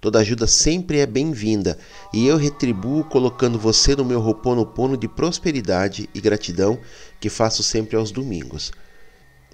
Toda 0.00 0.20
ajuda 0.20 0.46
sempre 0.46 0.98
é 0.98 1.06
bem-vinda 1.06 1.78
e 2.10 2.26
eu 2.26 2.38
retribuo 2.38 3.04
colocando 3.04 3.58
você 3.58 3.94
no 3.94 4.04
meu 4.04 4.18
roponopono 4.18 4.96
de 4.96 5.06
prosperidade 5.06 6.08
e 6.14 6.20
gratidão 6.22 6.78
que 7.20 7.28
faço 7.28 7.62
sempre 7.62 7.96
aos 7.96 8.10
domingos. 8.10 8.72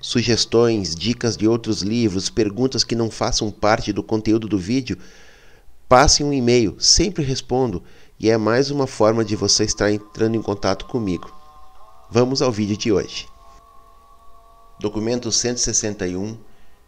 Sugestões, 0.00 0.94
dicas 0.94 1.36
de 1.36 1.48
outros 1.48 1.82
livros, 1.82 2.30
perguntas 2.30 2.84
que 2.84 2.94
não 2.94 3.10
façam 3.10 3.50
parte 3.50 3.92
do 3.92 4.04
conteúdo 4.04 4.46
do 4.46 4.56
vídeo, 4.56 4.96
passe 5.88 6.22
um 6.22 6.32
e-mail, 6.32 6.76
sempre 6.78 7.24
respondo 7.24 7.82
e 8.18 8.30
é 8.30 8.36
mais 8.36 8.70
uma 8.70 8.86
forma 8.86 9.24
de 9.24 9.34
você 9.34 9.64
estar 9.64 9.90
entrando 9.90 10.36
em 10.36 10.42
contato 10.42 10.84
comigo. 10.84 11.28
Vamos 12.08 12.40
ao 12.40 12.52
vídeo 12.52 12.76
de 12.76 12.92
hoje. 12.92 13.26
Documento 14.78 15.32
161 15.32 16.36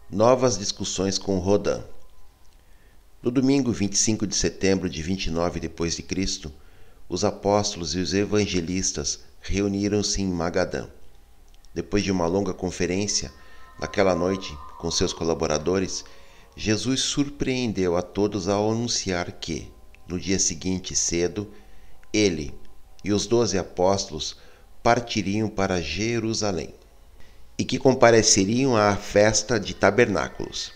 Novas 0.09 0.57
discussões 0.57 1.19
com 1.19 1.39
Rodin. 1.39 1.83
No 3.29 3.33
domingo 3.33 3.71
25 3.71 4.27
de 4.27 4.35
setembro 4.35 4.89
de 4.89 5.03
29 5.03 5.61
depois 5.61 5.95
de 5.95 6.03
Cristo, 6.03 6.51
os 7.11 7.27
apóstolos 7.27 7.95
e 7.95 7.99
os 7.99 8.15
evangelistas 8.15 9.21
reuniram-se 9.43 10.23
em 10.23 10.27
Magadã. 10.27 10.89
Depois 11.75 12.03
de 12.03 12.11
uma 12.11 12.27
longa 12.27 12.55
conferência, 12.55 13.31
naquela 13.79 14.15
noite, 14.15 14.57
com 14.79 14.91
seus 14.91 15.13
colaboradores, 15.13 16.07
Jesus 16.57 17.03
surpreendeu 17.03 17.99
a 17.99 18.01
todos 18.01 18.49
ao 18.49 18.71
anunciar 18.71 19.31
que, 19.33 19.71
no 20.09 20.19
dia 20.19 20.39
seguinte 20.39 20.97
cedo, 20.97 21.53
ele 22.11 22.55
e 23.05 23.13
os 23.13 23.27
doze 23.27 23.59
apóstolos 23.59 24.39
partiriam 24.83 25.51
para 25.51 25.83
Jerusalém 25.83 26.73
e 27.59 27.65
que 27.67 27.79
compareceriam 27.79 28.75
à 28.75 28.97
festa 28.97 29.61
de 29.61 29.75
tabernáculos 29.75 30.73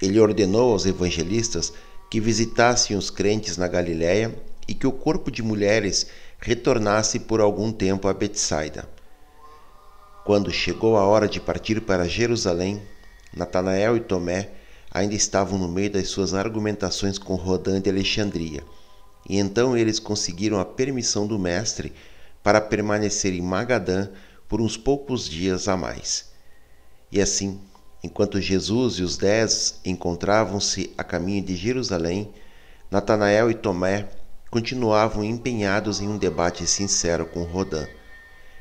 ele 0.00 0.20
ordenou 0.20 0.72
aos 0.72 0.84
evangelistas 0.84 1.72
que 2.10 2.20
visitassem 2.20 2.96
os 2.96 3.10
crentes 3.10 3.56
na 3.56 3.68
Galiléia 3.68 4.34
e 4.68 4.74
que 4.74 4.86
o 4.86 4.92
corpo 4.92 5.30
de 5.30 5.42
mulheres 5.42 6.06
retornasse 6.38 7.20
por 7.20 7.40
algum 7.40 7.72
tempo 7.72 8.08
a 8.08 8.14
Betsaida. 8.14 8.88
Quando 10.24 10.50
chegou 10.50 10.96
a 10.96 11.04
hora 11.04 11.28
de 11.28 11.40
partir 11.40 11.80
para 11.80 12.08
Jerusalém, 12.08 12.82
Natanael 13.34 13.96
e 13.96 14.00
Tomé 14.00 14.50
ainda 14.90 15.14
estavam 15.14 15.58
no 15.58 15.68
meio 15.68 15.90
das 15.90 16.08
suas 16.08 16.34
argumentações 16.34 17.18
com 17.18 17.34
Rodã 17.34 17.80
de 17.80 17.90
Alexandria, 17.90 18.64
e 19.28 19.38
então 19.38 19.76
eles 19.76 19.98
conseguiram 19.98 20.58
a 20.58 20.64
permissão 20.64 21.26
do 21.26 21.38
mestre 21.38 21.92
para 22.42 22.60
permanecer 22.60 23.32
em 23.34 23.42
Magadã 23.42 24.08
por 24.48 24.60
uns 24.60 24.76
poucos 24.76 25.28
dias 25.28 25.68
a 25.68 25.76
mais. 25.76 26.30
E 27.10 27.20
assim 27.20 27.60
Enquanto 28.02 28.40
Jesus 28.40 28.94
e 28.94 29.02
os 29.02 29.16
dez 29.16 29.80
encontravam-se 29.84 30.92
a 30.96 31.02
caminho 31.02 31.44
de 31.44 31.56
Jerusalém, 31.56 32.30
Natanael 32.90 33.50
e 33.50 33.54
Tomé 33.54 34.08
continuavam 34.50 35.24
empenhados 35.24 36.00
em 36.00 36.08
um 36.08 36.18
debate 36.18 36.66
sincero 36.66 37.26
com 37.26 37.42
Rodin. 37.42 37.86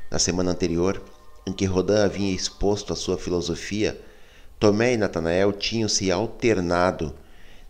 Na 0.09 0.17
semana 0.17 0.51
anterior, 0.51 1.01
em 1.45 1.53
que 1.53 1.65
Rodin 1.65 1.97
havia 1.97 2.33
exposto 2.33 2.91
a 2.91 2.95
sua 2.95 3.17
filosofia, 3.17 3.99
Tomé 4.59 4.93
e 4.93 4.97
Natanael 4.97 5.51
tinham 5.51 5.87
se 5.87 6.11
alternado 6.11 7.13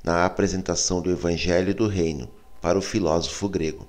na 0.04 0.26
apresentação 0.26 1.02
do 1.02 1.12
Evangelho 1.12 1.74
do 1.74 1.88
Reino 1.88 2.30
para 2.62 2.78
o 2.78 2.82
filósofo 2.82 3.50
grego. 3.50 3.88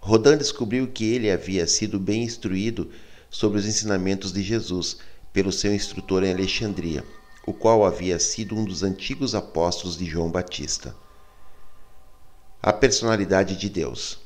Rodin 0.00 0.36
descobriu 0.36 0.86
que 0.86 1.12
ele 1.12 1.30
havia 1.30 1.66
sido 1.66 1.98
bem 1.98 2.22
instruído 2.22 2.90
sobre 3.28 3.58
os 3.58 3.66
ensinamentos 3.66 4.32
de 4.32 4.42
Jesus 4.42 4.98
pelo 5.32 5.52
seu 5.52 5.74
instrutor 5.74 6.24
em 6.24 6.32
Alexandria, 6.32 7.04
o 7.46 7.52
qual 7.52 7.84
havia 7.84 8.18
sido 8.18 8.56
um 8.56 8.64
dos 8.64 8.82
antigos 8.82 9.34
apóstolos 9.34 9.96
de 9.96 10.04
João 10.04 10.30
Batista. 10.30 10.94
A 12.62 12.72
personalidade 12.72 13.56
de 13.56 13.68
Deus. 13.68 14.18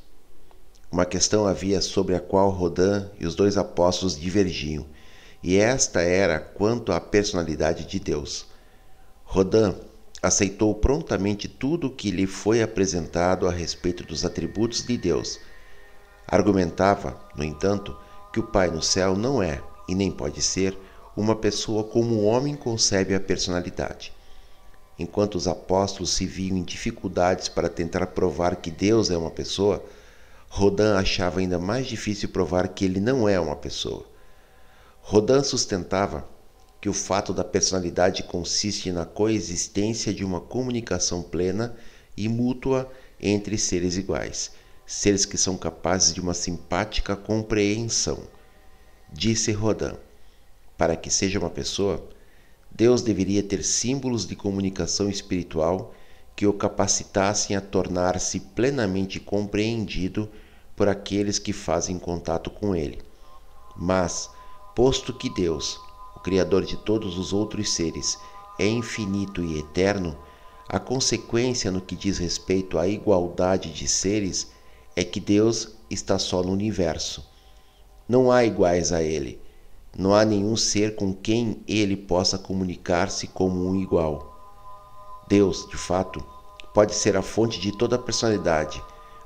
Uma 0.91 1.05
questão 1.05 1.47
havia 1.47 1.81
sobre 1.81 2.15
a 2.15 2.21
qual 2.21 2.51
Rodin 2.51 3.09
e 3.19 3.27
os 3.27 3.35
dois 3.35 3.57
apóstolos 3.57 4.19
divergiam, 4.19 4.87
e 5.43 5.57
esta 5.57 6.01
era 6.01 6.41
quanto 6.41 6.93
à 6.93 7.01
personalidade 7.01 7.85
de 7.85 8.01
Deus. 8.01 8.47
Rodin 9.25 9.75
aceitou 10.23 10.75
prontamente 10.75 11.49
tudo 11.49 11.89
o 11.89 11.91
que 11.91 12.11
lhe 12.11 12.27
foi 12.27 12.63
apresentado 12.63 13.47
a 13.47 13.51
respeito 13.51 14.05
dos 14.05 14.25
atributos 14.25 14.83
de 14.83 14.97
Deus. 14.97 15.39
Argumentava, 16.27 17.21
no 17.37 17.45
entanto, 17.45 17.95
que 18.33 18.41
o 18.41 18.45
Pai 18.45 18.71
no 18.71 18.83
céu 18.83 19.17
não 19.17 19.43
é, 19.43 19.63
e 19.87 19.95
nem 19.95 20.11
pode 20.11 20.41
ser, 20.41 20.77
uma 21.17 21.37
pessoa 21.37 21.85
como 21.85 22.17
o 22.17 22.25
homem 22.25 22.57
concebe 22.57 23.15
a 23.15 23.21
personalidade. 23.21 24.13
Enquanto 24.99 25.37
os 25.37 25.49
apóstolos 25.49 26.11
se 26.11 26.27
viam 26.27 26.57
em 26.57 26.63
dificuldades 26.63 27.49
para 27.49 27.69
tentar 27.69 28.07
provar 28.09 28.57
que 28.57 28.71
Deus 28.71 29.11
é 29.11 29.17
uma 29.17 29.31
pessoa, 29.31 29.85
Rodin 30.49 30.93
achava 30.97 31.41
ainda 31.41 31.59
mais 31.59 31.87
difícil 31.87 32.29
provar 32.29 32.69
que 32.69 32.85
ele 32.85 33.01
não 33.01 33.29
é 33.29 33.39
uma 33.39 33.57
pessoa. 33.57 34.07
Rodin 35.03 35.43
sustentava 35.43 36.29
que 36.81 36.89
o 36.89 36.93
fato 36.93 37.33
da 37.33 37.43
personalidade 37.43 38.23
consiste 38.25 38.93
na 38.93 39.05
coexistência 39.05 40.13
de 40.13 40.25
uma 40.25 40.41
comunicação 40.41 41.23
plena 41.23 41.77
e 42.17 42.29
mútua 42.29 42.91
entre 43.21 43.57
seres 43.59 43.97
iguais, 43.97 44.53
seres 44.87 45.25
que 45.25 45.37
são 45.37 45.57
capazes 45.57 46.13
de 46.13 46.21
uma 46.21 46.35
simpática 46.35 47.17
compreensão. 47.17 48.19
Disse 49.13 49.51
Rodin. 49.51 49.95
Para 50.77 50.97
que 50.97 51.11
seja 51.11 51.39
uma 51.39 51.51
pessoa, 51.51 52.05
Deus 52.71 53.03
deveria 53.03 53.43
ter 53.43 53.63
símbolos 53.63 54.27
de 54.27 54.35
comunicação 54.35 55.09
espiritual 55.09 55.95
que 56.35 56.47
o 56.47 56.53
capacitassem 56.53 57.55
a 57.57 57.61
tornar-se 57.61 58.41
plenamente 58.41 59.21
compreendido 59.21 60.29
por 60.75 60.89
aqueles 60.89 61.39
que 61.39 61.53
fazem 61.53 61.99
contato 61.99 62.51
com 62.51 62.75
ele. 62.75 63.01
Mas, 63.77 64.29
posto 64.75 65.13
que 65.13 65.31
Deus, 65.31 65.79
o 66.17 66.21
Criador 66.21 66.65
de 66.65 66.77
todos 66.77 67.17
os 67.17 67.33
outros 67.33 67.73
seres, 67.73 68.19
é 68.59 68.67
infinito 68.67 69.43
e 69.45 69.59
eterno, 69.59 70.17
a 70.69 70.81
consequência 70.81 71.71
no 71.71 71.81
que 71.81 71.95
diz 71.95 72.19
respeito 72.19 72.79
à 72.79 72.89
igualdade 72.89 73.73
de 73.73 73.87
seres 73.87 74.51
é 74.97 75.05
que 75.05 75.21
Deus 75.21 75.77
está 75.91 76.19
só 76.19 76.43
no 76.43 76.51
universo. 76.51 77.25
Não 78.09 78.33
há 78.33 78.45
iguais 78.45 78.93
a 78.93 79.03
Ele. 79.03 79.41
Não 79.97 80.15
há 80.15 80.25
nenhum 80.25 80.57
ser 80.57 80.97
com 80.97 81.15
quem 81.15 81.63
Ele 81.69 81.97
possa 81.97 82.37
comunicar-se 82.37 83.29
como 83.29 83.65
um 83.65 83.81
igual. 83.81 84.35
Deus, 85.29 85.69
de 85.71 85.77
fato, 85.77 86.25
pode 86.75 86.95
ser 86.95 87.17
a 87.17 87.23
fonte 87.23 87.61
de 87.61 87.71
toda 87.79 87.97
a 87.97 87.99
personalidade, 87.99 88.83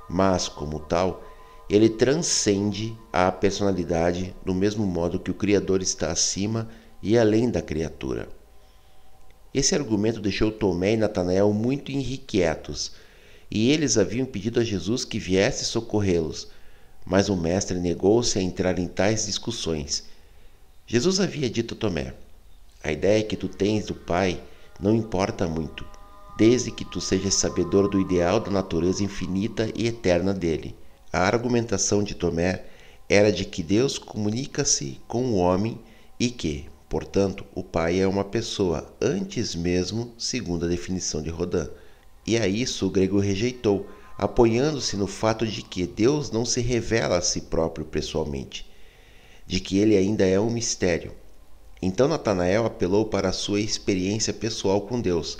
mas, 0.07 0.47
como 0.47 0.79
tal, 0.79 1.23
ele 1.69 1.89
transcende 1.89 2.97
a 3.13 3.31
personalidade 3.31 4.35
do 4.45 4.53
mesmo 4.53 4.85
modo 4.85 5.19
que 5.19 5.29
o 5.29 5.35
Criador 5.35 5.81
está 5.81 6.11
acima 6.11 6.67
e 7.01 7.17
além 7.17 7.49
da 7.49 7.61
criatura. 7.61 8.27
Esse 9.53 9.73
argumento 9.73 10.19
deixou 10.19 10.51
Tomé 10.51 10.93
e 10.93 10.97
Natanael 10.97 11.51
muito 11.53 11.91
irrequietos, 11.91 12.91
e 13.49 13.71
eles 13.71 13.97
haviam 13.97 14.25
pedido 14.25 14.59
a 14.59 14.63
Jesus 14.63 15.03
que 15.03 15.17
viesse 15.17 15.65
socorrê-los, 15.65 16.49
mas 17.05 17.29
o 17.29 17.35
mestre 17.35 17.79
negou-se 17.79 18.37
a 18.37 18.41
entrar 18.41 18.77
em 18.77 18.87
tais 18.87 19.25
discussões. 19.25 20.03
Jesus 20.91 21.19
havia 21.19 21.47
dito 21.47 21.75
a 21.75 21.77
Tomé: 21.77 22.15
A 22.83 22.91
ideia 22.91 23.23
que 23.23 23.37
tu 23.37 23.47
tens 23.47 23.85
do 23.85 23.93
Pai 23.93 24.41
não 24.79 24.95
importa 24.95 25.47
muito, 25.47 25.85
desde 26.35 26.71
que 26.71 26.83
tu 26.83 26.99
sejas 26.99 27.35
sabedor 27.35 27.87
do 27.87 28.01
ideal 28.01 28.39
da 28.39 28.49
natureza 28.49 29.03
infinita 29.03 29.71
e 29.75 29.85
eterna 29.85 30.33
dele. 30.33 30.75
A 31.13 31.19
argumentação 31.19 32.01
de 32.01 32.15
Tomé 32.15 32.65
era 33.07 33.31
de 33.31 33.45
que 33.45 33.61
Deus 33.61 33.99
comunica-se 33.99 34.99
com 35.07 35.25
o 35.25 35.35
homem 35.35 35.79
e 36.19 36.31
que, 36.31 36.65
Portanto, 36.89 37.45
o 37.53 37.61
pai 37.61 37.99
é 37.99 38.07
uma 38.07 38.23
pessoa 38.23 38.91
antes 38.99 39.53
mesmo, 39.53 40.11
segundo 40.17 40.65
a 40.65 40.67
definição 40.67 41.21
de 41.21 41.29
Rodin. 41.29 41.69
E 42.25 42.35
a 42.35 42.47
isso 42.47 42.87
o 42.87 42.89
grego 42.89 43.19
rejeitou, 43.19 43.87
apoiando-se 44.17 44.97
no 44.97 45.05
fato 45.05 45.45
de 45.45 45.61
que 45.61 45.85
Deus 45.85 46.31
não 46.31 46.43
se 46.45 46.61
revela 46.61 47.17
a 47.17 47.21
si 47.21 47.41
próprio 47.41 47.85
pessoalmente, 47.85 48.68
de 49.49 49.59
que 49.59 49.79
ele 49.79 49.97
ainda 49.97 50.23
é 50.27 50.39
um 50.39 50.51
mistério. 50.51 51.11
Então 51.81 52.07
Natanael 52.07 52.67
apelou 52.67 53.07
para 53.07 53.29
a 53.29 53.33
sua 53.33 53.59
experiência 53.59 54.31
pessoal 54.31 54.81
com 54.81 55.01
Deus, 55.01 55.39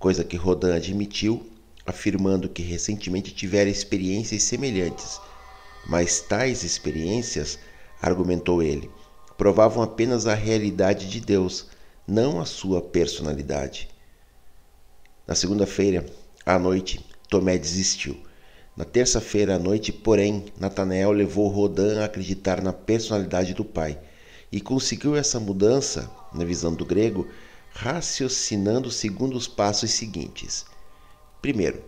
coisa 0.00 0.24
que 0.24 0.36
Rodin 0.36 0.72
admitiu, 0.72 1.48
afirmando 1.86 2.48
que 2.48 2.60
recentemente 2.60 3.32
tivera 3.32 3.70
experiências 3.70 4.42
semelhantes. 4.42 5.20
Mas 5.88 6.20
tais 6.20 6.64
experiências, 6.64 7.56
argumentou 8.02 8.64
ele, 8.64 8.90
provavam 9.38 9.80
apenas 9.80 10.26
a 10.26 10.34
realidade 10.34 11.08
de 11.08 11.20
Deus, 11.20 11.68
não 12.04 12.40
a 12.40 12.44
sua 12.44 12.82
personalidade. 12.82 13.88
Na 15.24 15.36
segunda-feira, 15.36 16.04
à 16.44 16.58
noite, 16.58 16.98
Tomé 17.28 17.56
desistiu. 17.56 18.25
Na 18.76 18.84
terça-feira 18.84 19.56
à 19.56 19.58
noite, 19.58 19.90
porém, 19.90 20.44
Natanael 20.60 21.10
levou 21.10 21.48
Rodin 21.48 21.96
a 21.98 22.04
acreditar 22.04 22.62
na 22.62 22.74
personalidade 22.74 23.54
do 23.54 23.64
Pai 23.64 23.98
e 24.52 24.60
conseguiu 24.60 25.16
essa 25.16 25.40
mudança, 25.40 26.10
na 26.30 26.44
visão 26.44 26.74
do 26.74 26.84
grego, 26.84 27.26
raciocinando 27.70 28.90
segundo 28.90 29.34
os 29.34 29.48
passos 29.48 29.92
seguintes. 29.92 30.66
Primeiro, 31.40 31.82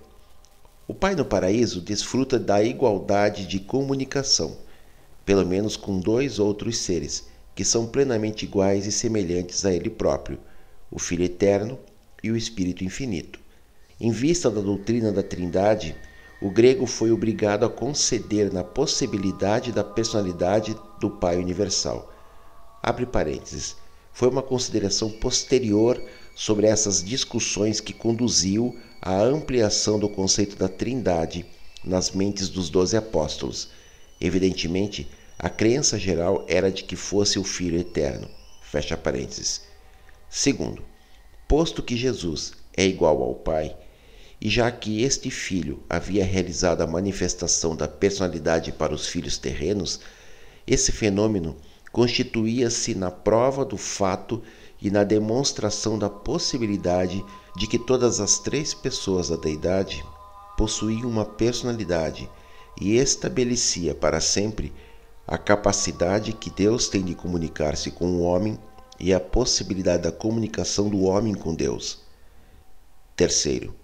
o 0.87 0.95
Pai 0.95 1.15
no 1.15 1.27
paraíso 1.27 1.83
desfruta 1.83 2.39
da 2.39 2.63
igualdade 2.63 3.47
de 3.47 3.61
comunicação, 3.61 4.57
pelo 5.27 5.45
menos 5.45 5.77
com 5.77 6.01
dois 6.01 6.39
outros 6.39 6.79
seres, 6.79 7.27
que 7.55 7.67
são 7.67 7.87
plenamente 7.87 8.47
iguais 8.47 8.87
e 8.87 8.93
semelhantes 8.93 9.67
a 9.67 9.73
Ele 9.75 9.91
próprio, 9.91 10.39
o 10.91 10.99
Filho 10.99 11.25
Eterno 11.25 11.79
e 12.25 12.31
o 12.31 12.37
Espírito 12.37 12.83
Infinito. 12.83 13.39
Em 14.01 14.11
vista 14.11 14.51
da 14.51 14.63
doutrina 14.63 15.13
da 15.13 15.23
Trindade, 15.23 15.95
o 16.41 16.51
grego 16.51 16.87
foi 16.87 17.11
obrigado 17.11 17.65
a 17.65 17.69
conceder 17.69 18.53
na 18.53 18.63
possibilidade 18.63 19.73
da 19.73 19.83
personalidade 19.83 20.77
do 21.01 21.11
Pai 21.11 21.37
Universal. 21.37 22.13
Abre 22.81 23.07
parênteses. 23.07 23.77
Foi 24.13 24.29
uma 24.29 24.43
consideração 24.43 25.11
posterior 25.11 26.01
sobre 26.37 26.69
essas 26.69 27.03
discussões 27.03 27.81
que 27.81 27.93
conduziu 27.93 28.77
à 29.03 29.21
ampliação 29.21 29.99
do 29.99 30.09
conceito 30.09 30.57
da 30.57 30.69
Trindade 30.69 31.45
nas 31.85 32.13
mentes 32.13 32.49
dos 32.49 32.71
doze 32.71 32.97
apóstolos. 32.97 33.71
Evidentemente, 34.21 35.11
a 35.37 35.49
crença 35.51 35.99
geral 35.99 36.45
era 36.49 36.71
de 36.71 36.85
que 36.85 36.95
fosse 36.95 37.39
o 37.39 37.45
Filho 37.45 37.79
eterno. 37.79 38.29
Fecha 38.63 38.97
parênteses. 38.97 39.63
Segundo, 40.31 40.85
posto 41.49 41.83
que 41.83 41.97
Jesus 41.97 42.53
é 42.77 42.85
igual 42.85 43.23
ao 43.23 43.35
Pai, 43.35 43.77
e 44.41 44.49
já 44.49 44.71
que 44.71 45.03
este 45.03 45.31
filho 45.31 45.83
havia 45.89 46.25
realizado 46.25 46.83
a 46.83 46.87
manifestação 46.87 47.75
da 47.75 47.89
personalidade 47.89 48.71
para 48.71 48.95
os 48.95 49.07
filhos 49.07 49.37
terrenos, 49.37 50.01
esse 50.67 50.93
fenômeno 50.93 51.57
constituía-se 51.91 52.95
na 52.95 53.11
prova 53.11 53.65
do 53.65 53.77
fato 53.77 54.43
e 54.81 54.91
na 54.91 55.03
demonstração 55.03 55.99
da 55.99 56.09
possibilidade 56.09 57.25
de 57.57 57.67
que 57.67 57.79
todas 57.79 58.21
as 58.21 58.39
três 58.39 58.73
pessoas 58.73 59.29
da 59.29 59.37
deidade 59.37 60.05
possuíam 60.57 61.09
uma 61.09 61.25
personalidade 61.25 62.31
e 62.81 62.97
estabelecia 62.97 63.95
para 63.95 64.21
sempre 64.21 64.73
a 65.27 65.37
capacidade 65.37 66.33
que 66.33 66.51
Deus 66.51 66.89
tem 66.89 67.03
de 67.03 67.15
comunicar-se 67.15 67.91
com 67.91 68.07
o 68.07 68.23
homem 68.23 68.59
e 69.01 69.13
a 69.13 69.19
possibilidade 69.19 70.05
da 70.05 70.13
comunicação 70.13 70.89
do 70.89 71.03
homem 71.03 71.35
com 71.35 71.55
Deus. 71.55 72.01
Terceiro, 73.17 73.75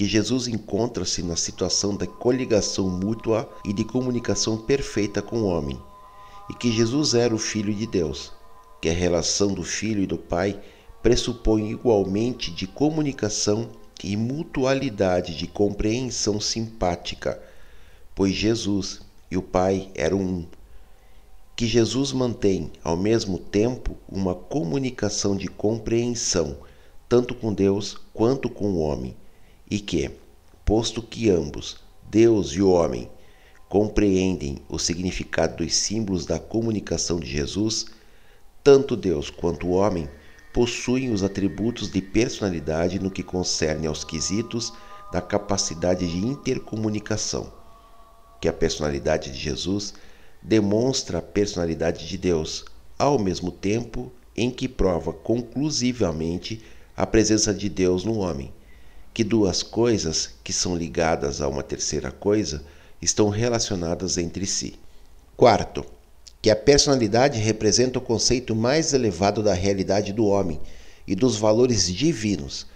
que 0.00 0.06
Jesus 0.06 0.48
encontra-se 0.48 1.22
na 1.22 1.36
situação 1.36 1.94
da 1.94 2.06
coligação 2.06 2.88
mútua 2.88 3.46
e 3.66 3.70
de 3.70 3.84
comunicação 3.84 4.56
perfeita 4.56 5.20
com 5.20 5.40
o 5.40 5.44
homem, 5.44 5.78
e 6.48 6.54
que 6.54 6.72
Jesus 6.72 7.12
era 7.12 7.34
o 7.34 7.38
Filho 7.38 7.74
de 7.74 7.86
Deus, 7.86 8.32
que 8.80 8.88
a 8.88 8.94
relação 8.94 9.52
do 9.52 9.62
Filho 9.62 10.02
e 10.02 10.06
do 10.06 10.16
Pai 10.16 10.58
pressupõe 11.02 11.70
igualmente 11.70 12.50
de 12.50 12.66
comunicação 12.66 13.68
e 14.02 14.16
mutualidade 14.16 15.36
de 15.36 15.46
compreensão 15.46 16.40
simpática, 16.40 17.38
pois 18.14 18.32
Jesus 18.32 19.02
e 19.30 19.36
o 19.36 19.42
Pai 19.42 19.90
eram 19.94 20.18
um. 20.18 20.46
Que 21.54 21.66
Jesus 21.66 22.10
mantém, 22.10 22.72
ao 22.82 22.96
mesmo 22.96 23.36
tempo, 23.36 23.98
uma 24.08 24.34
comunicação 24.34 25.36
de 25.36 25.46
compreensão, 25.46 26.56
tanto 27.06 27.34
com 27.34 27.52
Deus 27.52 27.98
quanto 28.14 28.48
com 28.48 28.70
o 28.70 28.78
homem, 28.78 29.14
e 29.70 29.78
que, 29.78 30.10
posto 30.64 31.00
que 31.00 31.30
ambos, 31.30 31.76
Deus 32.10 32.52
e 32.52 32.60
o 32.60 32.72
homem, 32.72 33.08
compreendem 33.68 34.58
o 34.68 34.80
significado 34.80 35.58
dos 35.64 35.72
símbolos 35.74 36.26
da 36.26 36.40
comunicação 36.40 37.20
de 37.20 37.30
Jesus, 37.30 37.86
tanto 38.64 38.96
Deus 38.96 39.30
quanto 39.30 39.68
o 39.68 39.74
homem 39.74 40.08
possuem 40.52 41.12
os 41.12 41.22
atributos 41.22 41.88
de 41.88 42.02
personalidade 42.02 42.98
no 42.98 43.12
que 43.12 43.22
concerne 43.22 43.86
aos 43.86 44.02
quesitos 44.02 44.72
da 45.12 45.20
capacidade 45.20 46.06
de 46.06 46.18
intercomunicação, 46.18 47.52
que 48.40 48.48
a 48.48 48.52
personalidade 48.52 49.30
de 49.30 49.38
Jesus 49.38 49.94
demonstra 50.42 51.18
a 51.18 51.22
personalidade 51.22 52.08
de 52.08 52.18
Deus, 52.18 52.64
ao 52.98 53.18
mesmo 53.18 53.52
tempo 53.52 54.10
em 54.36 54.50
que 54.50 54.68
prova 54.68 55.12
conclusivamente 55.12 56.60
a 56.96 57.06
presença 57.06 57.54
de 57.54 57.68
Deus 57.68 58.04
no 58.04 58.18
homem, 58.18 58.52
que 59.12 59.24
duas 59.24 59.62
coisas 59.62 60.30
que 60.42 60.52
são 60.52 60.76
ligadas 60.76 61.40
a 61.40 61.48
uma 61.48 61.62
terceira 61.62 62.10
coisa 62.10 62.62
estão 63.00 63.28
relacionadas 63.28 64.18
entre 64.18 64.46
si. 64.46 64.74
Quarto, 65.36 65.84
que 66.42 66.50
a 66.50 66.56
personalidade 66.56 67.38
representa 67.38 67.98
o 67.98 68.02
conceito 68.02 68.54
mais 68.54 68.92
elevado 68.92 69.42
da 69.42 69.54
realidade 69.54 70.12
do 70.12 70.26
homem 70.26 70.60
e 71.06 71.14
dos 71.14 71.36
valores 71.36 71.92
divinos, 71.92 72.66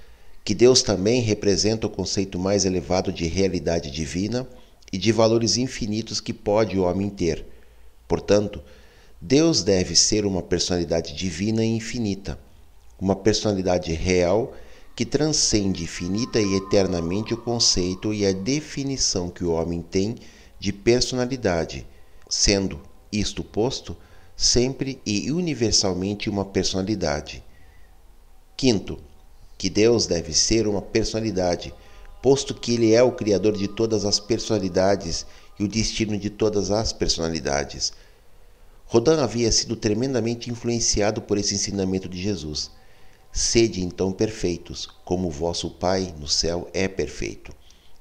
que 0.45 0.55
Deus 0.55 0.83
também 0.83 1.21
representa 1.21 1.87
o 1.87 1.91
conceito 1.91 2.39
mais 2.39 2.65
elevado 2.65 3.13
de 3.13 3.27
realidade 3.27 3.91
divina 3.91 4.47
e 4.93 4.99
de 4.99 5.13
valores 5.13 5.57
infinitos 5.57 6.21
que 6.21 6.33
pode 6.33 6.79
o 6.79 6.85
homem 6.85 7.09
ter 7.09 7.47
Portanto, 8.07 8.63
Deus 9.21 9.63
deve 9.63 9.97
ser 9.97 10.27
uma 10.27 10.43
personalidade 10.43 11.15
divina 11.15 11.65
e 11.65 11.69
infinita, 11.69 12.39
uma 13.01 13.17
personalidade 13.17 13.93
real 13.93 14.55
que 14.95 15.05
transcende 15.05 15.83
infinita 15.85 16.41
e 16.41 16.55
eternamente 16.55 17.35
o 17.35 17.37
conceito 17.37 18.15
e 18.15 18.25
a 18.25 18.33
definição 18.33 19.29
que 19.29 19.45
o 19.45 19.53
homem 19.53 19.83
tem 19.83 20.17
de 20.59 20.73
personalidade, 20.73 21.87
sendo 22.29 22.81
isto 23.11 23.43
posto 23.43 23.97
sempre 24.37 25.01
e 25.05 25.31
universalmente 25.31 26.29
uma 26.29 26.45
personalidade. 26.45 27.43
Quinto, 28.57 28.99
que 29.59 29.69
Deus 29.69 30.07
deve 30.07 30.33
ser 30.33 30.67
uma 30.67 30.83
personalidade, 30.83 31.75
posto 32.23 32.55
que 32.55 32.75
Ele 32.75 32.93
é 32.93 33.03
o 33.03 33.13
Criador 33.13 33.57
de 33.57 33.69
todas 33.69 34.05
as 34.05 34.19
personalidades 34.19 35.27
e 35.59 35.65
o 35.65 35.69
destino 35.69 36.17
de 36.19 36.31
todas 36.31 36.71
as 36.71 36.93
personalidades. 36.93 37.93
Rodin 38.87 39.19
havia 39.21 39.51
sido 39.51 39.77
tremendamente 39.77 40.51
influenciado 40.51 41.23
por 41.23 41.39
esse 41.39 41.55
ensinamento 41.55 42.09
de 42.09 42.21
Jesus. 42.21 42.71
Sede 43.37 43.83
então 43.83 44.13
perfeitos, 44.13 44.89
como 45.05 45.29
vosso 45.29 45.69
Pai 45.69 46.15
no 46.21 46.29
céu 46.29 46.71
é 46.73 46.87
perfeito. 46.87 47.53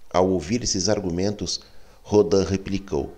Ao 0.07 0.29
ouvir 0.29 0.61
esses 0.61 0.87
argumentos, 0.87 1.59
Rodin 2.03 2.43
replicou: 2.43 3.15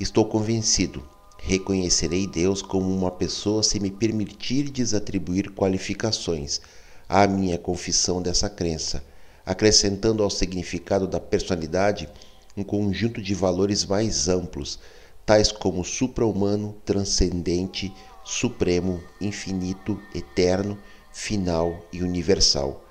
Estou 0.00 0.24
convencido, 0.24 1.08
reconhecerei 1.38 2.26
Deus 2.26 2.62
como 2.62 2.92
uma 2.92 3.12
pessoa 3.12 3.62
se 3.62 3.78
me 3.78 3.92
permitir 3.92 4.70
desatribuir 4.70 5.52
qualificações 5.52 6.60
à 7.08 7.28
minha 7.28 7.56
confissão 7.56 8.20
dessa 8.20 8.50
crença, 8.50 9.04
acrescentando 9.44 10.24
ao 10.24 10.30
significado 10.30 11.06
da 11.06 11.20
personalidade 11.20 12.08
um 12.56 12.64
conjunto 12.64 13.22
de 13.22 13.34
valores 13.36 13.84
mais 13.84 14.28
amplos, 14.28 14.80
tais 15.24 15.52
como 15.52 15.84
supra-humano, 15.84 16.74
transcendente, 16.84 17.94
supremo, 18.24 19.00
infinito, 19.20 20.02
eterno, 20.12 20.76
final 21.18 21.80
e 21.90 22.02
universal. 22.02 22.84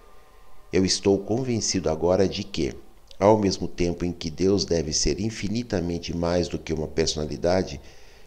Eu 0.73 0.83
estou 0.83 1.19
convencido 1.19 1.91
agora 1.91 2.27
de 2.27 2.43
que, 2.43 2.73
ao 3.19 3.37
mesmo 3.37 3.67
tempo 3.67 4.03
em 4.03 4.11
que 4.11 4.31
Deus 4.31 4.65
deve 4.65 4.91
ser 4.91 5.21
infinitamente 5.21 6.13
mais 6.13 6.47
do 6.47 6.57
que 6.57 6.73
uma 6.73 6.87
personalidade, 6.87 7.79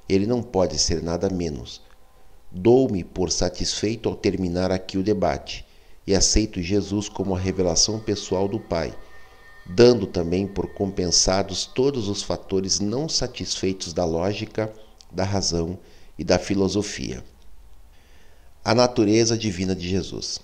ele 0.08 0.24
não 0.24 0.40
pode 0.40 0.78
ser 0.78 1.02
nada 1.02 1.28
menos. 1.28 1.82
Dou-me 2.50 3.02
por 3.02 3.32
satisfeito 3.32 4.08
ao 4.08 4.14
terminar 4.14 4.70
aqui 4.70 4.96
o 4.96 5.02
debate 5.02 5.66
e 6.06 6.14
aceito 6.14 6.62
Jesus 6.62 7.08
como 7.08 7.34
a 7.34 7.38
revelação 7.38 7.98
pessoal 7.98 8.46
do 8.46 8.60
Pai, 8.60 8.96
dando 9.66 10.06
também 10.06 10.46
por 10.46 10.72
compensados 10.74 11.66
todos 11.66 12.08
os 12.08 12.22
fatores 12.22 12.78
não 12.78 13.08
satisfeitos 13.08 13.92
da 13.92 14.04
lógica, 14.04 14.72
da 15.10 15.24
razão 15.24 15.76
e 16.16 16.22
da 16.22 16.38
filosofia. 16.38 17.22
A 18.64 18.74
natureza 18.74 19.38
divina 19.38 19.74
de 19.74 19.88
Jesus. 19.88 20.40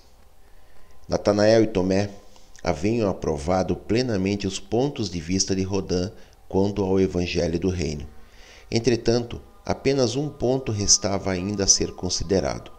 Natanael 1.07 1.63
e 1.63 1.67
Tomé 1.67 2.09
haviam 2.63 3.09
aprovado 3.09 3.75
plenamente 3.75 4.47
os 4.47 4.59
pontos 4.59 5.09
de 5.09 5.19
vista 5.19 5.55
de 5.55 5.61
Rodin 5.61 6.09
quanto 6.49 6.81
ao 6.81 6.99
Evangelho 6.99 7.59
do 7.59 7.69
Reino. 7.69 8.07
Entretanto, 8.71 9.39
apenas 9.63 10.15
um 10.15 10.29
ponto 10.29 10.71
restava 10.71 11.31
ainda 11.31 11.65
a 11.65 11.67
ser 11.67 11.91
considerado: 11.91 12.71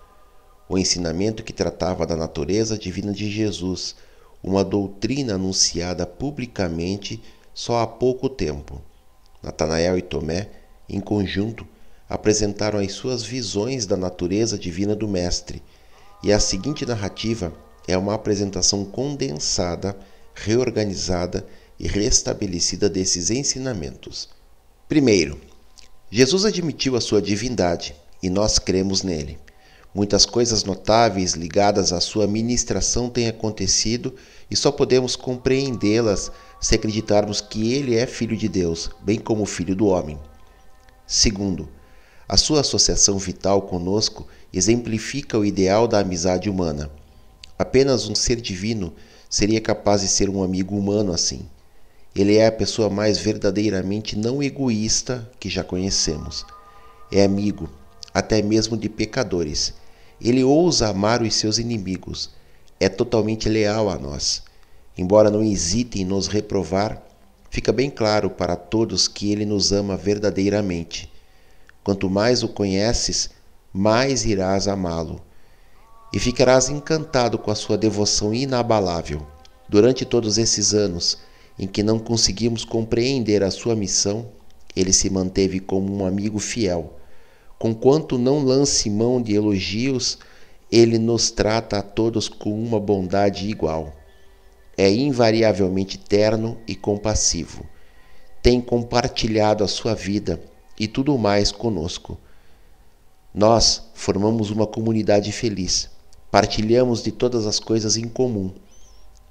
o 0.69 0.77
ensinamento 0.77 1.45
que 1.45 1.53
tratava 1.53 2.07
da 2.07 2.17
natureza 2.17 2.77
divina 2.77 3.13
de 3.13 3.31
Jesus, 3.31 3.95
uma 4.43 4.65
doutrina 4.65 5.35
anunciada 5.35 6.07
publicamente 6.07 7.23
só 7.55 7.83
há 7.83 7.87
pouco 7.87 8.29
tempo. 8.29 8.83
Natanael 9.43 9.97
e 9.99 10.03
Tomé, 10.03 10.49
em 10.89 10.99
conjunto, 10.99 11.67
apresentaram 12.09 12.79
as 12.79 12.93
suas 12.93 13.23
visões 13.23 13.87
da 13.87 13.97
natureza 13.97 14.59
divina 14.59 14.95
do 14.95 15.09
Mestre, 15.09 15.63
e 16.23 16.33
a 16.33 16.41
seguinte 16.41 16.87
narrativa 16.87 17.53
é 17.87 17.97
uma 17.97 18.15
apresentação 18.15 18.85
condensada, 18.85 19.97
reorganizada 20.35 21.47
e 21.79 21.87
restabelecida 21.87 22.89
desses 22.89 23.31
ensinamentos. 23.31 24.29
Primeiro, 24.89 25.41
Jesus 26.11 26.45
admitiu 26.45 26.97
a 26.97 27.01
sua 27.01 27.21
divindade 27.21 27.95
e 28.23 28.31
nós 28.31 28.59
cremos 28.59 29.03
nele. 29.03 29.39
Muitas 29.95 30.27
coisas 30.27 30.63
notáveis 30.63 31.33
ligadas 31.33 31.93
à 31.93 32.01
sua 32.01 32.27
ministração 32.27 33.09
têm 33.09 33.29
acontecido 33.29 34.15
e 34.51 34.55
só 34.55 34.71
podemos 34.71 35.17
compreendê-las 35.17 36.31
se 36.61 36.75
acreditarmos 36.75 37.41
que 37.41 37.73
ele 37.73 37.97
é 37.97 38.07
filho 38.07 38.37
de 38.37 38.49
Deus, 38.49 38.91
bem 39.03 39.19
como 39.19 39.47
filho 39.47 39.75
do 39.75 39.87
homem. 39.87 40.19
Segundo, 41.07 41.69
a 42.29 42.37
sua 42.37 42.61
associação 42.61 43.19
vital 43.19 43.63
conosco 43.63 44.27
exemplifica 44.53 45.39
o 45.39 45.45
ideal 45.45 45.87
da 45.87 46.01
amizade 46.01 46.51
humana. 46.51 46.91
Apenas 47.57 48.09
um 48.09 48.17
ser 48.17 48.41
divino 48.41 48.93
seria 49.31 49.61
capaz 49.61 50.01
de 50.01 50.09
ser 50.09 50.29
um 50.29 50.43
amigo 50.43 50.77
humano 50.77 51.13
assim. 51.13 51.43
Ele 52.15 52.37
é 52.37 52.47
a 52.47 52.53
pessoa 52.53 52.91
mais 52.91 53.19
verdadeiramente 53.19 54.19
não 54.19 54.43
egoísta 54.43 55.31
que 55.39 55.49
já 55.49 55.63
conhecemos. 55.63 56.45
É 57.13 57.23
amigo, 57.23 57.71
até 58.13 58.43
mesmo 58.43 58.77
de 58.77 58.89
pecadores. 58.89 59.75
Ele 60.21 60.43
ousa 60.43 60.89
amar 60.89 61.23
os 61.23 61.35
seus 61.35 61.59
inimigos. 61.59 62.31
É 62.81 62.89
totalmente 62.89 63.49
leal 63.49 63.89
a 63.89 63.99
nós. 63.99 64.43
Embora 64.99 65.31
não 65.31 65.45
hesite 65.45 66.01
em 66.01 66.05
nos 66.05 66.27
reprovar, 66.27 67.01
fica 67.51 67.71
bem 67.71 67.89
claro 67.89 68.31
para 68.31 68.57
todos 68.57 69.07
que 69.07 69.31
ele 69.31 69.45
nos 69.45 69.71
ama 69.71 69.97
verdadeiramente. 69.97 71.13
Quanto 71.87 72.11
mais 72.11 72.43
o 72.43 72.49
conheces, 72.49 73.31
mais 73.73 74.25
irás 74.25 74.67
amá-lo. 74.67 75.21
E 76.13 76.19
ficarás 76.19 76.69
encantado 76.69 77.39
com 77.39 77.49
a 77.49 77.55
sua 77.55 77.79
devoção 77.79 78.35
inabalável. 78.35 79.25
Durante 79.69 80.05
todos 80.05 80.37
esses 80.37 80.75
anos, 80.75 81.17
em 81.57 81.65
que 81.69 81.85
não 81.85 82.01
conseguimos 82.01 82.65
compreender 82.65 83.45
a 83.45 83.53
sua 83.53 83.77
missão, 83.77 84.27
ele 84.75 84.93
se 84.93 85.09
manteve 85.09 85.61
como 85.61 85.97
um 85.97 86.05
amigo 86.05 86.41
fiel. 86.41 86.99
Conquanto 87.57 88.19
não 88.19 88.43
lance 88.43 88.91
mão 88.91 89.23
de 89.23 89.37
elogios, 89.37 90.19
ele 90.73 90.99
nos 90.99 91.31
trata 91.31 91.79
a 91.79 91.83
todos 91.83 92.29
com 92.29 92.53
uma 92.53 92.81
bondade 92.81 93.49
igual. 93.49 93.95
É 94.77 94.91
invariavelmente 94.91 95.99
terno 95.99 96.59
e 96.67 96.75
compassivo. 96.75 97.65
Tem 98.43 98.61
compartilhado 98.61 99.63
a 99.63 99.69
sua 99.69 99.95
vida 99.95 100.41
e 100.79 100.87
tudo 100.87 101.17
mais 101.17 101.51
conosco. 101.53 102.19
Nós 103.35 103.83
formamos 103.95 104.51
uma 104.51 104.67
comunidade 104.67 105.33
feliz. 105.33 105.91
Partilhamos 106.31 107.03
de 107.03 107.13
todas 107.13 107.47
as 107.47 107.59
coisas 107.59 107.97
em 107.97 108.09
comum 108.09 108.53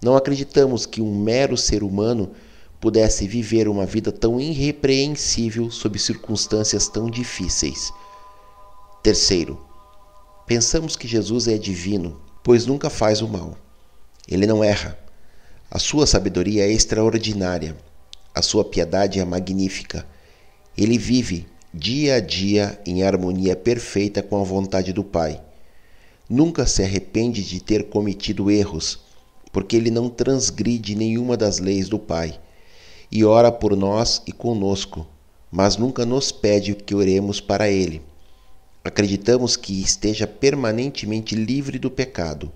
não 0.05 0.15
acreditamos 0.15 0.85
que 0.85 1.01
um 1.01 1.19
mero 1.19 1.57
ser 1.57 1.81
humano 1.83 2.31
pudesse 2.79 3.27
viver 3.27 3.67
uma 3.67 3.85
vida 3.87 4.11
tão 4.11 4.39
irrepreensível 4.39 5.71
sob 5.71 5.97
circunstâncias 5.97 6.87
tão 6.87 7.09
difíceis. 7.09 7.91
Terceiro, 9.01 9.59
pensamos 10.45 10.95
que 10.95 11.07
Jesus 11.07 11.47
é 11.47 11.57
divino, 11.57 12.21
pois 12.43 12.65
nunca 12.67 12.89
faz 12.89 13.21
o 13.21 13.27
mal. 13.27 13.57
Ele 14.27 14.45
não 14.45 14.63
erra. 14.63 14.95
A 15.71 15.79
sua 15.79 16.05
sabedoria 16.05 16.65
é 16.65 16.71
extraordinária. 16.71 17.75
A 18.33 18.41
sua 18.41 18.63
piedade 18.63 19.19
é 19.19 19.25
magnífica. 19.25 20.05
Ele 20.77 20.97
vive 20.97 21.45
dia 21.73 22.15
a 22.15 22.19
dia 22.19 22.79
em 22.85 23.03
harmonia 23.03 23.55
perfeita 23.55 24.21
com 24.21 24.39
a 24.39 24.43
vontade 24.43 24.91
do 24.93 25.03
Pai. 25.03 25.41
Nunca 26.29 26.65
se 26.65 26.83
arrepende 26.83 27.43
de 27.43 27.61
ter 27.61 27.89
cometido 27.89 28.49
erros 28.49 29.05
porque 29.55 29.77
ele 29.77 29.89
não 29.89 30.09
transgride 30.09 30.97
nenhuma 30.97 31.37
das 31.37 31.59
leis 31.59 31.87
do 31.87 31.97
Pai, 31.97 32.37
e 33.09 33.23
ora 33.23 33.49
por 33.49 33.73
nós 33.73 34.21
e 34.27 34.33
conosco, 34.33 35.07
mas 35.49 35.77
nunca 35.77 36.05
nos 36.05 36.29
pede 36.29 36.75
que 36.75 36.93
oremos 36.93 37.39
para 37.39 37.69
ele. 37.69 38.01
Acreditamos 38.83 39.55
que 39.55 39.81
esteja 39.81 40.27
permanentemente 40.27 41.35
livre 41.35 41.79
do 41.79 41.89
pecado. 41.89 42.51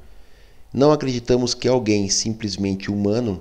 Não 0.74 0.92
acreditamos 0.92 1.54
que 1.54 1.70
alguém 1.70 2.10
simplesmente 2.10 2.92
humano 2.92 3.40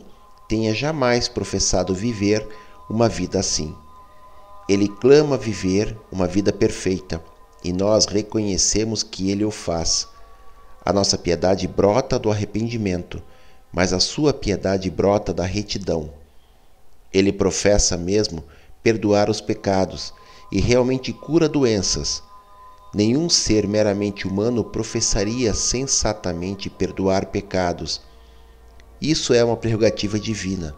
tenha 0.49 0.73
jamais 0.73 1.27
professado 1.27 1.93
viver 1.93 2.47
uma 2.89 3.09
vida 3.09 3.41
assim. 3.41 3.75
Ele 4.69 4.89
clama 4.89 5.37
viver 5.37 5.97
uma 6.13 6.27
vida 6.27 6.53
perfeita 6.53 7.23
e 7.65 7.73
nós 7.73 8.07
reconhecemos 8.07 9.03
que 9.03 9.31
ele 9.31 9.45
o 9.45 9.51
faz. 9.51 10.07
A 10.85 10.93
nossa 10.93 11.17
piedade 11.17 11.67
brota 11.67 12.19
do 12.19 12.31
arrependimento 12.31 13.23
mas 13.73 13.93
a 13.93 14.01
sua 14.01 14.33
piedade 14.33 14.91
brota 14.91 15.33
da 15.33 15.45
retidão. 15.45 16.11
Ele 17.13 17.33
professa 17.33 17.97
mesmo 17.97 18.45
perdoar 18.83 19.29
os 19.29 19.41
pecados 19.41 20.13
e 20.51 20.61
realmente 20.61 21.13
cura 21.13 21.49
doenças. 21.49 22.23
Nenhum 22.95 23.29
ser 23.29 23.67
meramente 23.67 24.27
humano 24.27 24.65
professaria 24.65 25.53
sensatamente 25.53 26.71
perdoar 26.71 27.27
pecados. 27.27 28.01
Isso 29.01 29.35
é 29.35 29.45
uma 29.45 29.57
prerrogativa 29.57 30.19
divina, 30.19 30.75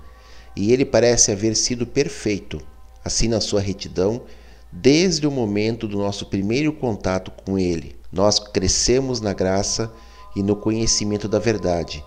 e 0.57 0.73
ele 0.73 0.85
parece 0.85 1.31
haver 1.31 1.57
sido 1.57 1.87
perfeito, 1.87 2.61
assim 3.05 3.29
na 3.29 3.41
sua 3.41 3.61
retidão, 3.61 4.23
desde 4.71 5.27
o 5.27 5.31
momento 5.31 5.89
do 5.89 5.99
nosso 5.99 6.27
primeiro 6.27 6.73
contato 6.73 7.31
com 7.31 7.59
ele. 7.59 7.97
Nós 8.13 8.39
crescemos 8.39 9.21
na 9.21 9.33
graça 9.33 9.93
e 10.37 10.43
no 10.43 10.57
conhecimento 10.57 11.29
da 11.29 11.39
verdade 11.39 12.05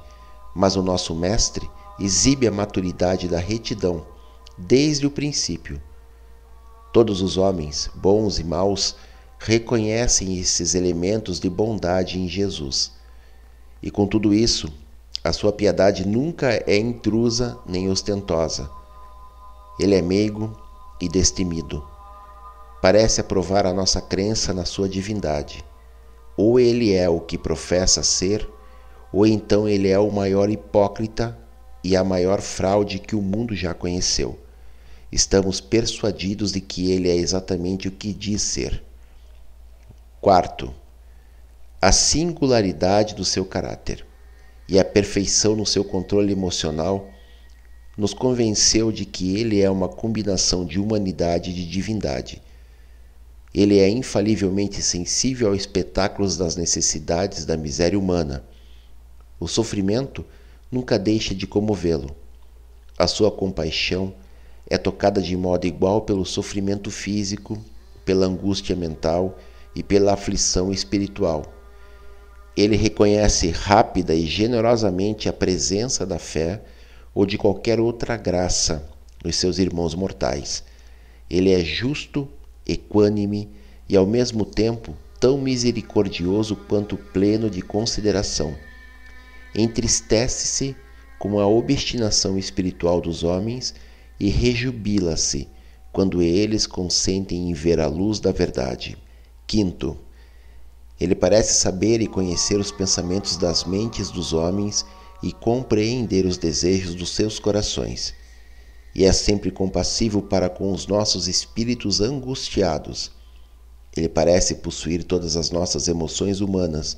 mas 0.53 0.75
o 0.75 0.83
nosso 0.83 1.15
Mestre 1.15 1.69
exibe 1.99 2.47
a 2.47 2.51
maturidade 2.51 3.27
da 3.27 3.39
retidão 3.39 4.05
desde 4.57 5.07
o 5.07 5.11
princípio. 5.11 5.81
Todos 6.91 7.21
os 7.21 7.37
homens, 7.37 7.89
bons 7.95 8.37
e 8.37 8.43
maus, 8.43 8.95
reconhecem 9.39 10.37
esses 10.39 10.75
elementos 10.75 11.39
de 11.39 11.49
bondade 11.49 12.19
em 12.19 12.27
Jesus. 12.27 12.91
E 13.81 13.89
com 13.89 14.05
tudo 14.05 14.33
isso, 14.33 14.71
a 15.23 15.33
sua 15.33 15.51
piedade 15.51 16.07
nunca 16.07 16.49
é 16.67 16.77
intrusa 16.77 17.57
nem 17.65 17.89
ostentosa. 17.89 18.69
Ele 19.79 19.95
é 19.95 20.01
meigo 20.01 20.55
e 21.03 21.09
destemido. 21.09 21.85
parece 22.81 23.19
aprovar 23.19 23.65
a 23.65 23.73
nossa 23.73 24.01
crença 24.01 24.53
na 24.53 24.63
sua 24.63 24.87
divindade. 24.87 25.63
Ou 26.35 26.59
ele 26.59 26.93
é 26.93 27.09
o 27.09 27.19
que 27.19 27.37
professa 27.37 28.03
ser, 28.03 28.49
ou 29.11 29.25
então 29.25 29.67
ele 29.67 29.89
é 29.89 29.99
o 29.99 30.11
maior 30.11 30.49
hipócrita 30.49 31.37
e 31.83 31.95
a 31.95 32.03
maior 32.03 32.41
fraude 32.41 32.99
que 32.99 33.15
o 33.15 33.21
mundo 33.21 33.55
já 33.55 33.73
conheceu. 33.73 34.39
Estamos 35.11 35.61
persuadidos 35.61 36.51
de 36.51 36.61
que 36.61 36.91
ele 36.91 37.09
é 37.09 37.15
exatamente 37.15 37.87
o 37.87 37.91
que 37.91 38.13
diz 38.13 38.41
ser. 38.41 38.83
Quarto, 40.19 40.73
a 41.81 41.91
singularidade 41.91 43.13
do 43.13 43.25
seu 43.25 43.45
caráter 43.45 44.05
e 44.67 44.79
a 44.79 44.85
perfeição 44.85 45.55
no 45.55 45.65
seu 45.65 45.83
controle 45.83 46.31
emocional 46.31 47.12
nos 47.97 48.13
convenceu 48.13 48.91
de 48.91 49.05
que 49.05 49.37
ele 49.37 49.61
é 49.61 49.69
uma 49.69 49.87
combinação 49.87 50.65
de 50.65 50.79
humanidade 50.79 51.51
e 51.51 51.53
de 51.53 51.67
divindade. 51.67 52.41
Ele 53.53 53.77
é 53.77 53.87
infalivelmente 53.87 54.81
sensível 54.81 55.49
aos 55.49 55.59
espetáculos 55.59 56.35
das 56.35 56.55
necessidades 56.55 57.45
da 57.45 57.55
miséria 57.55 57.99
humana. 57.99 58.43
O 59.39 59.47
sofrimento 59.47 60.25
nunca 60.71 60.97
deixa 60.97 61.35
de 61.35 61.45
comovê-lo. 61.45 62.15
A 62.97 63.05
sua 63.05 63.31
compaixão 63.31 64.13
é 64.67 64.77
tocada 64.77 65.21
de 65.21 65.37
modo 65.37 65.67
igual 65.67 66.01
pelo 66.01 66.25
sofrimento 66.25 66.89
físico, 66.89 67.63
pela 68.03 68.25
angústia 68.25 68.75
mental 68.75 69.37
e 69.75 69.83
pela 69.83 70.13
aflição 70.13 70.71
espiritual. 70.71 71.45
Ele 72.57 72.75
reconhece 72.75 73.49
rápida 73.49 74.15
e 74.15 74.25
generosamente 74.25 75.29
a 75.29 75.33
presença 75.33 76.05
da 76.05 76.17
fé 76.17 76.61
ou 77.13 77.25
de 77.25 77.37
qualquer 77.37 77.79
outra 77.79 78.17
graça 78.17 78.89
nos 79.23 79.35
seus 79.35 79.59
irmãos 79.59 79.95
mortais. 79.95 80.63
Ele 81.29 81.51
é 81.51 81.63
justo, 81.63 82.27
equânime 82.65 83.49
e 83.87 83.95
ao 83.95 84.05
mesmo 84.05 84.45
tempo 84.45 84.95
tão 85.19 85.37
misericordioso 85.37 86.55
quanto 86.55 86.97
pleno 86.97 87.49
de 87.49 87.61
consideração. 87.61 88.55
Entristece-se 89.55 90.75
com 91.19 91.39
a 91.39 91.47
obstinação 91.47 92.37
espiritual 92.37 92.99
dos 92.99 93.23
homens 93.23 93.73
e 94.19 94.29
rejubila-se 94.29 95.47
quando 95.91 96.21
eles 96.21 96.65
consentem 96.65 97.49
em 97.49 97.53
ver 97.53 97.79
a 97.79 97.87
luz 97.87 98.19
da 98.19 98.31
verdade. 98.31 98.97
Quinto, 99.45 99.97
ele 100.99 101.15
parece 101.15 101.53
saber 101.53 102.01
e 102.01 102.07
conhecer 102.07 102.59
os 102.59 102.71
pensamentos 102.71 103.37
das 103.37 103.63
mentes 103.63 104.09
dos 104.09 104.33
homens 104.33 104.85
e 105.23 105.31
compreender 105.31 106.25
os 106.25 106.37
desejos 106.37 106.93
dos 106.93 107.09
seus 107.15 107.39
corações. 107.39 108.13
E 108.93 109.05
é 109.05 109.11
sempre 109.11 109.49
compassivo 109.49 110.21
para 110.21 110.49
com 110.49 110.71
os 110.71 110.85
nossos 110.85 111.27
espíritos 111.27 112.01
angustiados. 112.01 113.11
Ele 113.97 114.07
parece 114.07 114.55
possuir 114.55 115.03
todas 115.03 115.35
as 115.35 115.49
nossas 115.49 115.87
emoções 115.87 116.41
humanas, 116.41 116.97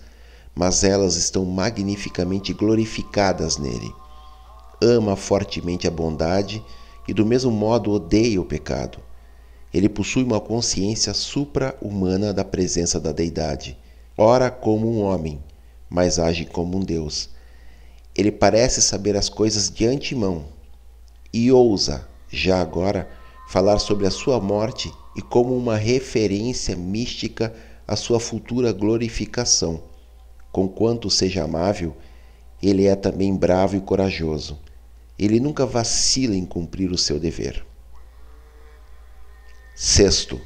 mas 0.53 0.83
elas 0.83 1.15
estão 1.15 1.45
magnificamente 1.45 2.51
glorificadas 2.51 3.57
nele. 3.57 3.93
Ama 4.81 5.15
fortemente 5.15 5.87
a 5.87 5.91
bondade 5.91 6.61
e, 7.07 7.13
do 7.13 7.25
mesmo 7.25 7.51
modo, 7.51 7.91
odeia 7.91 8.41
o 8.41 8.45
pecado. 8.45 8.97
Ele 9.73 9.87
possui 9.87 10.23
uma 10.23 10.41
consciência 10.41 11.13
supra-humana 11.13 12.33
da 12.33 12.43
presença 12.43 12.99
da 12.99 13.11
Deidade 13.11 13.77
ora 14.17 14.49
como 14.49 14.89
um 14.89 15.01
homem, 15.01 15.43
mas 15.89 16.19
age 16.19 16.45
como 16.45 16.77
um 16.77 16.81
Deus. 16.81 17.29
Ele 18.15 18.31
parece 18.31 18.81
saber 18.81 19.15
as 19.15 19.27
coisas 19.29 19.69
de 19.69 19.85
antemão 19.85 20.45
e 21.33 21.51
ousa, 21.51 22.07
já 22.29 22.61
agora, 22.61 23.09
falar 23.47 23.79
sobre 23.79 24.07
a 24.07 24.11
sua 24.11 24.39
morte 24.39 24.91
e 25.15 25.21
como 25.21 25.55
uma 25.55 25.75
referência 25.75 26.75
mística 26.75 27.53
à 27.87 27.95
sua 27.95 28.19
futura 28.19 28.71
glorificação. 28.71 29.83
Conquanto 30.51 31.09
seja 31.09 31.43
amável, 31.43 31.95
ele 32.63 32.85
é 32.85 32.95
também 32.95 33.35
bravo 33.35 33.75
e 33.75 33.81
corajoso. 33.81 34.59
Ele 35.19 35.39
nunca 35.39 35.65
vacila 35.65 36.35
em 36.35 36.45
cumprir 36.45 36.91
o 36.91 36.97
seu 36.97 37.19
dever. 37.19 37.65
Sexto, 39.75 40.39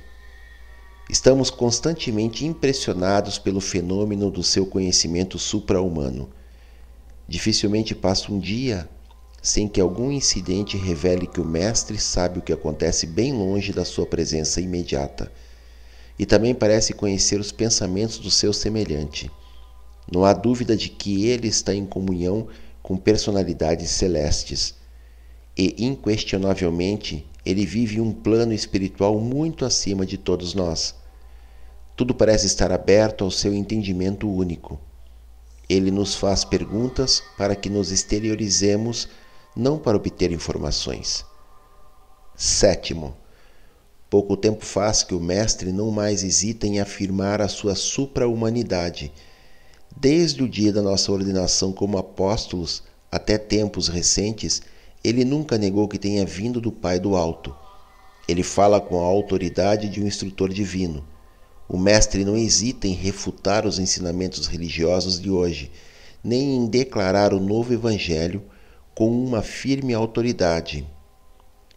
Estamos 1.10 1.50
constantemente 1.50 2.46
impressionados 2.46 3.40
pelo 3.40 3.60
fenômeno 3.60 4.30
do 4.30 4.44
seu 4.44 4.64
conhecimento 4.64 5.40
supra-humano. 5.40 6.30
Dificilmente 7.30 7.94
passa 7.94 8.32
um 8.32 8.40
dia 8.40 8.90
sem 9.40 9.68
que 9.68 9.80
algum 9.80 10.12
incidente 10.12 10.76
revele 10.76 11.28
que 11.28 11.40
o 11.40 11.46
mestre 11.46 12.00
sabe 12.00 12.40
o 12.40 12.42
que 12.42 12.52
acontece 12.52 13.06
bem 13.06 13.32
longe 13.32 13.72
da 13.72 13.86
sua 13.86 14.08
presença 14.08 14.60
imediata. 14.60 15.32
E 16.18 16.26
também 16.26 16.56
parece 16.56 16.92
conhecer 16.92 17.40
os 17.40 17.52
pensamentos 17.52 18.18
do 18.18 18.32
seu 18.32 18.52
semelhante. 18.52 19.30
Não 20.12 20.26
há 20.26 20.34
dúvida 20.34 20.76
de 20.76 20.90
que 20.90 21.28
ele 21.28 21.48
está 21.48 21.72
em 21.72 21.86
comunhão 21.86 22.48
com 22.82 22.98
personalidades 22.98 23.92
celestes. 23.92 24.74
E, 25.56 25.76
inquestionavelmente, 25.86 27.28
ele 27.46 27.64
vive 27.64 28.02
um 28.02 28.12
plano 28.12 28.54
espiritual 28.54 29.20
muito 29.20 29.66
acima 29.66 30.04
de 30.04 30.18
todos 30.18 30.56
nós. 30.56 30.96
Tudo 31.96 32.16
parece 32.16 32.48
estar 32.48 32.72
aberto 32.72 33.24
ao 33.24 33.30
seu 33.30 33.54
entendimento 33.54 34.28
único. 34.28 34.89
Ele 35.70 35.92
nos 35.92 36.16
faz 36.16 36.44
perguntas 36.44 37.22
para 37.38 37.56
que 37.56 37.70
nos 37.70 37.92
exteriorizemos, 37.92 39.08
não 39.56 39.78
para 39.78 39.96
obter 39.96 40.32
informações. 40.32 41.24
Sétimo, 42.36 43.16
pouco 44.10 44.36
tempo 44.36 44.66
faz 44.66 45.04
que 45.04 45.14
o 45.14 45.20
Mestre 45.20 45.72
não 45.72 45.92
mais 45.92 46.24
hesita 46.24 46.66
em 46.66 46.80
afirmar 46.80 47.40
a 47.40 47.48
sua 47.48 47.76
supra-humanidade. 47.76 49.14
Desde 49.96 50.42
o 50.42 50.50
dia 50.50 50.74
da 50.74 50.82
nossa 50.82 51.12
ordenação 51.12 51.72
como 51.72 51.98
apóstolos 51.98 52.82
até 53.12 53.38
tempos 53.38 53.88
recentes, 53.88 54.62
ele 55.04 55.24
nunca 55.24 55.58
negou 55.58 55.88
que 55.88 56.00
tenha 56.00 56.26
vindo 56.26 56.60
do 56.60 56.72
Pai 56.72 57.00
do 57.00 57.16
Alto. 57.16 57.56
Ele 58.28 58.44
fala 58.44 58.82
com 58.82 59.00
a 59.00 59.06
autoridade 59.06 59.88
de 59.90 60.02
um 60.02 60.08
instrutor 60.08 60.50
divino. 60.50 61.06
O 61.72 61.78
mestre 61.78 62.26
não 62.26 62.36
hesita 62.36 62.88
em 62.88 62.94
refutar 62.94 63.64
os 63.68 63.78
ensinamentos 63.78 64.48
religiosos 64.48 65.22
de 65.22 65.30
hoje, 65.30 65.72
nem 66.24 66.56
em 66.56 66.66
declarar 66.66 67.32
o 67.32 67.40
novo 67.40 67.72
evangelho 67.72 68.44
com 68.96 69.08
uma 69.12 69.44
firme 69.44 69.94
autoridade. 69.94 70.84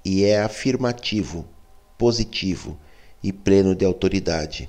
E 0.03 0.25
é 0.25 0.41
afirmativo, 0.41 1.45
positivo 1.99 2.79
e 3.23 3.35
pleno 3.35 3.75
de 3.75 3.85
autoridade. 3.85 4.67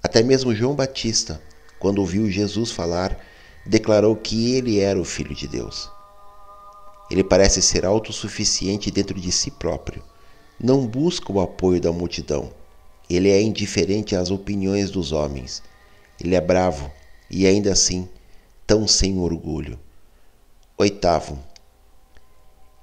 Até 0.00 0.22
mesmo 0.22 0.54
João 0.54 0.76
Batista, 0.76 1.42
quando 1.80 1.98
ouviu 1.98 2.30
Jesus 2.30 2.70
falar, 2.70 3.18
declarou 3.66 4.14
que 4.14 4.54
ele 4.54 4.78
era 4.78 5.00
o 5.00 5.04
Filho 5.04 5.34
de 5.34 5.48
Deus. 5.48 5.90
Ele 7.10 7.24
parece 7.24 7.60
ser 7.60 7.84
autossuficiente 7.84 8.88
dentro 8.88 9.20
de 9.20 9.32
si 9.32 9.50
próprio, 9.50 10.00
não 10.62 10.86
busca 10.86 11.32
o 11.32 11.40
apoio 11.40 11.80
da 11.80 11.90
multidão 11.90 12.61
ele 13.08 13.30
é 13.30 13.40
indiferente 13.40 14.16
às 14.16 14.30
opiniões 14.30 14.90
dos 14.90 15.12
homens. 15.12 15.62
Ele 16.20 16.34
é 16.34 16.40
bravo 16.40 16.90
e 17.30 17.46
ainda 17.46 17.72
assim 17.72 18.08
tão 18.66 18.86
sem 18.86 19.18
orgulho. 19.18 19.78
Oitavo, 20.78 21.38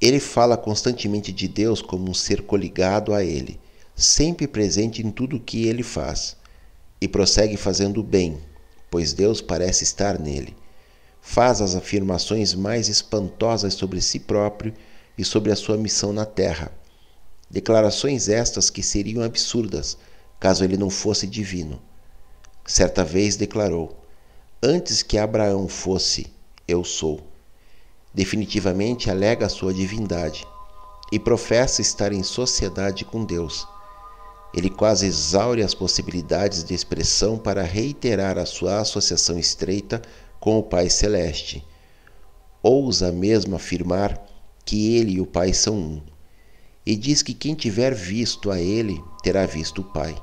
ele 0.01 0.19
fala 0.19 0.55
constantemente 0.55 1.31
de 1.31 1.47
Deus 1.47 1.81
como 1.81 2.09
um 2.09 2.13
ser 2.13 2.43
coligado 2.43 3.13
a 3.13 3.23
ele, 3.23 3.59
sempre 3.95 4.47
presente 4.47 5.05
em 5.05 5.11
tudo 5.11 5.35
o 5.35 5.39
que 5.39 5.67
ele 5.67 5.83
faz, 5.83 6.37
e 7.01 7.07
prossegue 7.07 7.57
fazendo 7.57 7.99
o 7.99 8.03
bem, 8.03 8.37
pois 8.89 9.13
Deus 9.13 9.41
parece 9.41 9.83
estar 9.83 10.17
nele. 10.19 10.55
Faz 11.21 11.61
as 11.61 11.75
afirmações 11.75 12.53
mais 12.53 12.87
espantosas 12.87 13.73
sobre 13.73 14.01
si 14.01 14.19
próprio 14.19 14.73
e 15.17 15.25
sobre 15.25 15.51
a 15.51 15.55
sua 15.55 15.75
missão 15.75 16.13
na 16.13 16.25
terra. 16.25 16.71
Declarações 17.49 18.29
estas 18.29 18.69
que 18.69 18.81
seriam 18.81 19.21
absurdas 19.21 19.97
caso 20.39 20.63
ele 20.63 20.77
não 20.77 20.89
fosse 20.89 21.27
divino. 21.27 21.81
Certa 22.65 23.03
vez 23.03 23.35
declarou: 23.35 23.99
Antes 24.61 25.03
que 25.03 25.17
Abraão 25.17 25.67
fosse, 25.67 26.27
eu 26.67 26.83
sou. 26.83 27.21
Definitivamente 28.13 29.09
alega 29.09 29.45
a 29.45 29.49
sua 29.49 29.73
divindade 29.73 30.47
e 31.11 31.19
professa 31.19 31.81
estar 31.81 32.11
em 32.13 32.23
sociedade 32.23 33.03
com 33.03 33.25
Deus. 33.25 33.67
Ele 34.53 34.69
quase 34.69 35.05
exaure 35.05 35.61
as 35.61 35.75
possibilidades 35.75 36.63
de 36.63 36.73
expressão 36.73 37.37
para 37.37 37.61
reiterar 37.61 38.37
a 38.37 38.45
sua 38.45 38.79
associação 38.79 39.37
estreita 39.37 40.01
com 40.39 40.57
o 40.57 40.63
Pai 40.63 40.89
Celeste. 40.89 41.63
Ousa 42.63 43.11
mesmo 43.11 43.55
afirmar 43.55 44.19
que 44.65 44.95
ele 44.95 45.13
e 45.13 45.21
o 45.21 45.25
Pai 45.25 45.53
são 45.53 45.75
um, 45.75 46.01
e 46.85 46.95
diz 46.95 47.21
que 47.21 47.33
quem 47.33 47.53
tiver 47.53 47.93
visto 47.93 48.51
a 48.51 48.59
ele 48.59 49.01
terá 49.23 49.45
visto 49.45 49.81
o 49.81 49.83
Pai 49.83 50.15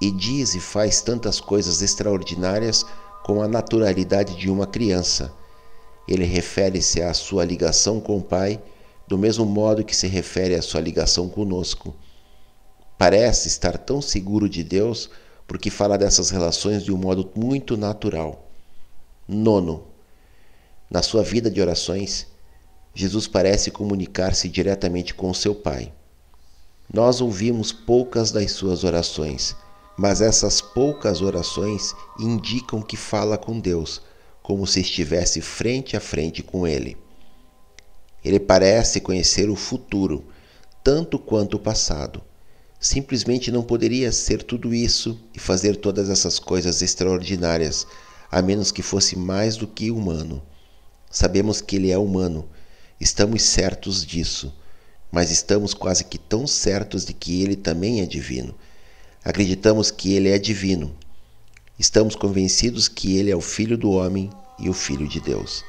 e 0.00 0.10
diz 0.10 0.54
e 0.54 0.60
faz 0.60 1.02
tantas 1.02 1.40
coisas 1.40 1.82
extraordinárias 1.82 2.86
com 3.22 3.42
a 3.42 3.48
naturalidade 3.48 4.36
de 4.36 4.50
uma 4.50 4.66
criança. 4.66 5.32
Ele 6.08 6.24
refere-se 6.24 7.02
à 7.02 7.12
sua 7.12 7.44
ligação 7.44 8.00
com 8.00 8.16
o 8.16 8.22
Pai 8.22 8.60
do 9.06 9.18
mesmo 9.18 9.44
modo 9.44 9.84
que 9.84 9.94
se 9.94 10.06
refere 10.06 10.54
à 10.54 10.62
sua 10.62 10.80
ligação 10.80 11.28
conosco. 11.28 11.94
parece 12.96 13.48
estar 13.48 13.76
tão 13.78 14.00
seguro 14.00 14.48
de 14.48 14.62
Deus 14.62 15.10
porque 15.46 15.70
fala 15.70 15.98
dessas 15.98 16.30
relações 16.30 16.84
de 16.84 16.92
um 16.92 16.96
modo 16.96 17.28
muito 17.34 17.76
natural. 17.76 18.48
Nono, 19.26 19.84
na 20.88 21.02
sua 21.02 21.22
vida 21.24 21.50
de 21.50 21.60
orações, 21.60 22.26
Jesus 22.94 23.26
parece 23.26 23.70
comunicar-se 23.70 24.48
diretamente 24.48 25.12
com 25.14 25.34
seu 25.34 25.54
Pai. 25.54 25.92
Nós 26.92 27.20
ouvimos 27.20 27.72
poucas 27.72 28.30
das 28.30 28.52
suas 28.52 28.84
orações, 28.84 29.56
mas 30.00 30.22
essas 30.22 30.62
poucas 30.62 31.20
orações 31.20 31.94
indicam 32.18 32.80
que 32.80 32.96
fala 32.96 33.36
com 33.36 33.60
Deus, 33.60 34.00
como 34.42 34.66
se 34.66 34.80
estivesse 34.80 35.42
frente 35.42 35.94
a 35.94 36.00
frente 36.00 36.42
com 36.42 36.66
Ele. 36.66 36.96
Ele 38.24 38.40
parece 38.40 38.98
conhecer 38.98 39.50
o 39.50 39.54
futuro, 39.54 40.24
tanto 40.82 41.18
quanto 41.18 41.58
o 41.58 41.60
passado. 41.60 42.22
Simplesmente 42.80 43.52
não 43.52 43.62
poderia 43.62 44.10
ser 44.10 44.42
tudo 44.42 44.74
isso 44.74 45.20
e 45.34 45.38
fazer 45.38 45.76
todas 45.76 46.08
essas 46.08 46.38
coisas 46.38 46.80
extraordinárias, 46.80 47.86
a 48.32 48.40
menos 48.40 48.72
que 48.72 48.80
fosse 48.80 49.18
mais 49.18 49.58
do 49.58 49.66
que 49.66 49.90
humano. 49.90 50.42
Sabemos 51.10 51.60
que 51.60 51.76
ele 51.76 51.90
é 51.90 51.98
humano, 51.98 52.48
estamos 52.98 53.42
certos 53.42 54.06
disso, 54.06 54.50
mas 55.12 55.30
estamos 55.30 55.74
quase 55.74 56.04
que 56.04 56.16
tão 56.16 56.46
certos 56.46 57.04
de 57.04 57.12
que 57.12 57.42
ele 57.42 57.54
também 57.54 58.00
é 58.00 58.06
divino. 58.06 58.54
Acreditamos 59.22 59.90
que 59.90 60.14
ele 60.14 60.30
é 60.30 60.38
divino. 60.38 60.96
Estamos 61.78 62.16
convencidos 62.16 62.88
que 62.88 63.18
ele 63.18 63.30
é 63.30 63.36
o 63.36 63.40
Filho 63.42 63.76
do 63.76 63.90
homem 63.90 64.30
e 64.58 64.70
o 64.70 64.72
Filho 64.72 65.06
de 65.06 65.20
Deus. 65.20 65.62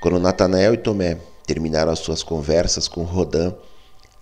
Quando 0.00 0.20
Natanael 0.20 0.74
e 0.74 0.76
Tomé 0.76 1.18
terminaram 1.44 1.90
as 1.90 1.98
suas 1.98 2.22
conversas 2.22 2.86
com 2.86 3.02
Rodã, 3.02 3.52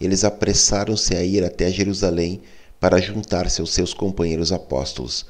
eles 0.01 0.25
apressaram-se 0.25 1.15
a 1.15 1.23
ir 1.23 1.45
até 1.45 1.71
Jerusalém 1.71 2.41
para 2.81 3.01
juntar-se 3.03 3.61
aos 3.61 3.73
seus 3.75 3.93
companheiros 3.93 4.51
apóstolos, 4.51 5.27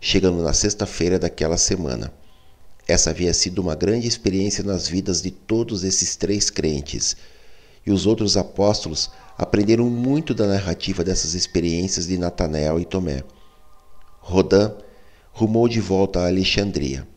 chegando 0.00 0.42
na 0.42 0.52
sexta-feira 0.52 1.20
daquela 1.20 1.56
semana. 1.56 2.12
Essa 2.88 3.10
havia 3.10 3.32
sido 3.32 3.60
uma 3.60 3.76
grande 3.76 4.08
experiência 4.08 4.64
nas 4.64 4.88
vidas 4.88 5.22
de 5.22 5.30
todos 5.30 5.84
esses 5.84 6.16
três 6.16 6.50
crentes, 6.50 7.16
e 7.86 7.92
os 7.92 8.06
outros 8.06 8.36
apóstolos 8.36 9.08
aprenderam 9.40 9.88
muito 9.88 10.34
da 10.34 10.46
narrativa 10.46 11.02
dessas 11.02 11.32
experiências 11.32 12.06
de 12.06 12.18
Natanael 12.18 12.78
e 12.78 12.84
Tomé. 12.84 13.24
Rodã 14.20 14.70
rumou 15.32 15.66
de 15.66 15.80
volta 15.80 16.20
a 16.20 16.26
Alexandria 16.26 17.08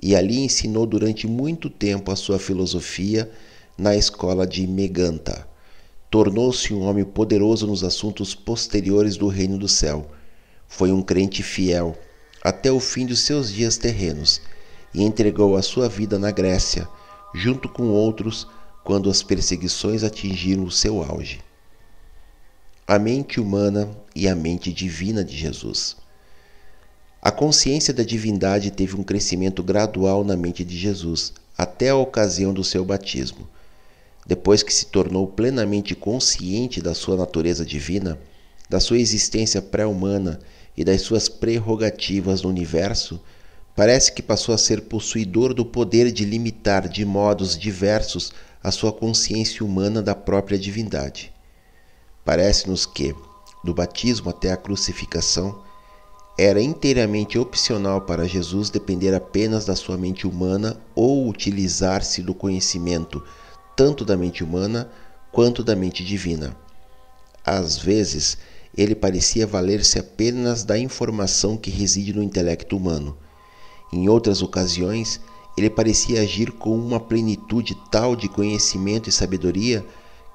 e 0.00 0.14
ali 0.14 0.38
ensinou 0.38 0.86
durante 0.86 1.26
muito 1.26 1.68
tempo 1.68 2.12
a 2.12 2.14
sua 2.14 2.38
filosofia 2.38 3.28
na 3.76 3.96
escola 3.96 4.46
de 4.46 4.64
Meganta. 4.64 5.44
Tornou-se 6.08 6.72
um 6.72 6.82
homem 6.82 7.04
poderoso 7.04 7.66
nos 7.66 7.82
assuntos 7.82 8.32
posteriores 8.32 9.16
do 9.16 9.26
reino 9.26 9.58
do 9.58 9.66
céu. 9.66 10.08
Foi 10.68 10.92
um 10.92 11.02
crente 11.02 11.42
fiel 11.42 11.98
até 12.44 12.70
o 12.70 12.78
fim 12.78 13.04
dos 13.04 13.22
seus 13.22 13.52
dias 13.52 13.76
terrenos 13.76 14.40
e 14.94 15.02
entregou 15.02 15.56
a 15.56 15.62
sua 15.62 15.88
vida 15.88 16.16
na 16.16 16.30
Grécia, 16.30 16.86
junto 17.34 17.68
com 17.68 17.88
outros, 17.88 18.46
quando 18.84 19.10
as 19.10 19.20
perseguições 19.20 20.04
atingiram 20.04 20.62
o 20.62 20.70
seu 20.70 21.02
auge. 21.02 21.40
A 22.88 23.00
mente 23.00 23.40
humana 23.40 23.90
e 24.14 24.28
a 24.28 24.36
mente 24.36 24.72
divina 24.72 25.24
de 25.24 25.36
Jesus. 25.36 25.96
A 27.20 27.32
consciência 27.32 27.92
da 27.92 28.04
divindade 28.04 28.70
teve 28.70 28.94
um 28.94 29.02
crescimento 29.02 29.60
gradual 29.60 30.22
na 30.22 30.36
mente 30.36 30.62
de 30.62 30.78
Jesus, 30.78 31.32
até 31.58 31.88
a 31.88 31.96
ocasião 31.96 32.54
do 32.54 32.62
seu 32.62 32.84
batismo. 32.84 33.48
Depois 34.24 34.62
que 34.62 34.72
se 34.72 34.86
tornou 34.86 35.26
plenamente 35.26 35.96
consciente 35.96 36.80
da 36.80 36.94
sua 36.94 37.16
natureza 37.16 37.66
divina, 37.66 38.20
da 38.70 38.78
sua 38.78 39.00
existência 39.00 39.60
pré-humana 39.60 40.38
e 40.76 40.84
das 40.84 41.00
suas 41.00 41.28
prerrogativas 41.28 42.42
no 42.42 42.48
universo, 42.48 43.20
parece 43.74 44.12
que 44.12 44.22
passou 44.22 44.54
a 44.54 44.58
ser 44.58 44.82
possuidor 44.82 45.52
do 45.52 45.66
poder 45.66 46.12
de 46.12 46.24
limitar 46.24 46.88
de 46.88 47.04
modos 47.04 47.58
diversos 47.58 48.32
a 48.62 48.70
sua 48.70 48.92
consciência 48.92 49.66
humana 49.66 50.00
da 50.00 50.14
própria 50.14 50.56
divindade. 50.56 51.34
Parece-nos 52.26 52.84
que, 52.84 53.14
do 53.62 53.72
batismo 53.72 54.30
até 54.30 54.50
a 54.50 54.56
crucificação, 54.56 55.60
era 56.36 56.60
inteiramente 56.60 57.38
opcional 57.38 58.00
para 58.00 58.26
Jesus 58.26 58.68
depender 58.68 59.14
apenas 59.14 59.64
da 59.64 59.76
sua 59.76 59.96
mente 59.96 60.26
humana 60.26 60.76
ou 60.92 61.28
utilizar-se 61.28 62.22
do 62.22 62.34
conhecimento 62.34 63.22
tanto 63.76 64.04
da 64.04 64.16
mente 64.16 64.42
humana 64.42 64.90
quanto 65.30 65.62
da 65.62 65.76
mente 65.76 66.04
divina. 66.04 66.56
Às 67.44 67.78
vezes, 67.78 68.36
ele 68.76 68.96
parecia 68.96 69.46
valer-se 69.46 69.96
apenas 69.96 70.64
da 70.64 70.76
informação 70.76 71.56
que 71.56 71.70
reside 71.70 72.12
no 72.12 72.24
intelecto 72.24 72.76
humano. 72.76 73.16
Em 73.92 74.08
outras 74.08 74.42
ocasiões, 74.42 75.20
ele 75.56 75.70
parecia 75.70 76.22
agir 76.22 76.50
com 76.50 76.76
uma 76.76 76.98
plenitude 76.98 77.76
tal 77.88 78.16
de 78.16 78.28
conhecimento 78.28 79.08
e 79.08 79.12
sabedoria 79.12 79.86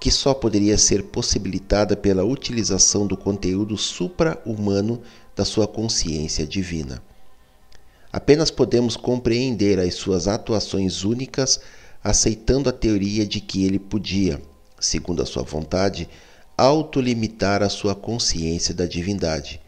que 0.01 0.09
só 0.09 0.33
poderia 0.33 0.79
ser 0.79 1.03
possibilitada 1.03 1.95
pela 1.95 2.23
utilização 2.23 3.05
do 3.05 3.15
conteúdo 3.15 3.77
supra-humano 3.77 4.99
da 5.35 5.45
sua 5.45 5.67
consciência 5.67 6.43
divina. 6.43 7.03
Apenas 8.11 8.49
podemos 8.49 8.97
compreender 8.97 9.79
as 9.79 9.93
suas 9.93 10.27
atuações 10.27 11.03
únicas 11.03 11.61
aceitando 12.03 12.67
a 12.67 12.71
teoria 12.73 13.27
de 13.27 13.39
que 13.39 13.63
ele 13.63 13.77
podia, 13.77 14.41
segundo 14.79 15.21
a 15.21 15.25
sua 15.25 15.43
vontade, 15.43 16.09
autolimitar 16.57 17.61
a 17.61 17.69
sua 17.69 17.93
consciência 17.93 18.73
da 18.73 18.87
divindade. 18.87 19.61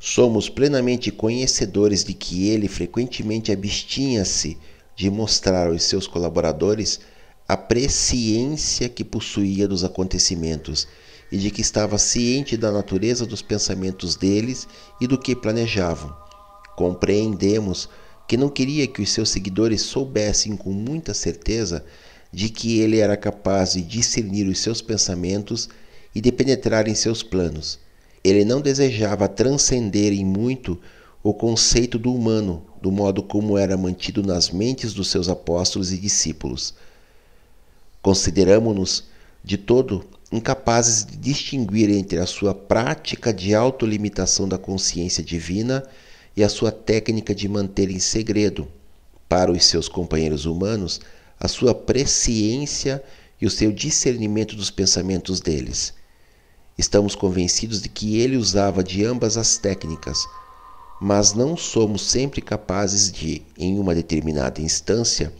Somos 0.00 0.48
plenamente 0.48 1.12
conhecedores 1.12 2.02
de 2.02 2.14
que 2.14 2.48
ele 2.48 2.68
frequentemente 2.68 3.52
abstinha-se 3.52 4.56
de 4.96 5.10
mostrar 5.10 5.66
aos 5.66 5.82
seus 5.82 6.06
colaboradores 6.06 7.00
a 7.46 7.56
presciência 7.56 8.88
que 8.88 9.04
possuía 9.04 9.66
dos 9.68 9.84
acontecimentos 9.84 10.86
e 11.30 11.38
de 11.38 11.50
que 11.50 11.60
estava 11.60 11.98
ciente 11.98 12.56
da 12.56 12.70
natureza 12.70 13.26
dos 13.26 13.42
pensamentos 13.42 14.16
deles 14.16 14.68
e 15.00 15.06
do 15.06 15.18
que 15.18 15.34
planejavam. 15.34 16.14
Compreendemos 16.76 17.88
que 18.28 18.36
não 18.36 18.48
queria 18.48 18.86
que 18.86 19.02
os 19.02 19.10
seus 19.10 19.30
seguidores 19.30 19.82
soubessem 19.82 20.56
com 20.56 20.70
muita 20.70 21.12
certeza 21.14 21.84
de 22.32 22.48
que 22.48 22.80
ele 22.80 22.98
era 22.98 23.16
capaz 23.16 23.74
de 23.74 23.82
discernir 23.82 24.46
os 24.46 24.58
seus 24.58 24.80
pensamentos 24.80 25.68
e 26.14 26.20
de 26.20 26.32
penetrar 26.32 26.88
em 26.88 26.94
seus 26.94 27.22
planos. 27.22 27.78
Ele 28.24 28.44
não 28.44 28.60
desejava 28.60 29.28
transcender 29.28 30.12
em 30.12 30.24
muito 30.24 30.78
o 31.22 31.34
conceito 31.34 31.98
do 31.98 32.14
humano, 32.14 32.64
do 32.80 32.90
modo 32.90 33.22
como 33.22 33.58
era 33.58 33.76
mantido 33.76 34.22
nas 34.22 34.50
mentes 34.50 34.92
dos 34.92 35.10
seus 35.10 35.28
apóstolos 35.28 35.92
e 35.92 35.98
discípulos. 35.98 36.74
Consideramos-nos 38.02 39.04
de 39.44 39.56
todo 39.56 40.04
incapazes 40.32 41.04
de 41.04 41.16
distinguir 41.16 41.88
entre 41.90 42.18
a 42.18 42.26
sua 42.26 42.54
prática 42.54 43.32
de 43.32 43.54
autolimitação 43.54 44.48
da 44.48 44.58
consciência 44.58 45.22
divina 45.22 45.84
e 46.36 46.42
a 46.42 46.48
sua 46.48 46.72
técnica 46.72 47.34
de 47.34 47.48
manter 47.48 47.90
em 47.90 47.98
segredo 47.98 48.66
para 49.28 49.52
os 49.52 49.64
seus 49.64 49.88
companheiros 49.88 50.44
humanos 50.46 51.00
a 51.38 51.48
sua 51.48 51.74
presciência 51.74 53.02
e 53.40 53.46
o 53.46 53.50
seu 53.50 53.72
discernimento 53.72 54.56
dos 54.56 54.70
pensamentos 54.70 55.40
deles. 55.40 55.94
Estamos 56.78 57.14
convencidos 57.14 57.82
de 57.82 57.88
que 57.88 58.18
ele 58.18 58.36
usava 58.36 58.82
de 58.82 59.04
ambas 59.04 59.36
as 59.36 59.58
técnicas, 59.58 60.26
mas 61.00 61.34
não 61.34 61.56
somos 61.56 62.02
sempre 62.02 62.40
capazes 62.40 63.10
de, 63.10 63.42
em 63.58 63.78
uma 63.78 63.94
determinada 63.94 64.60
instância, 64.60 65.32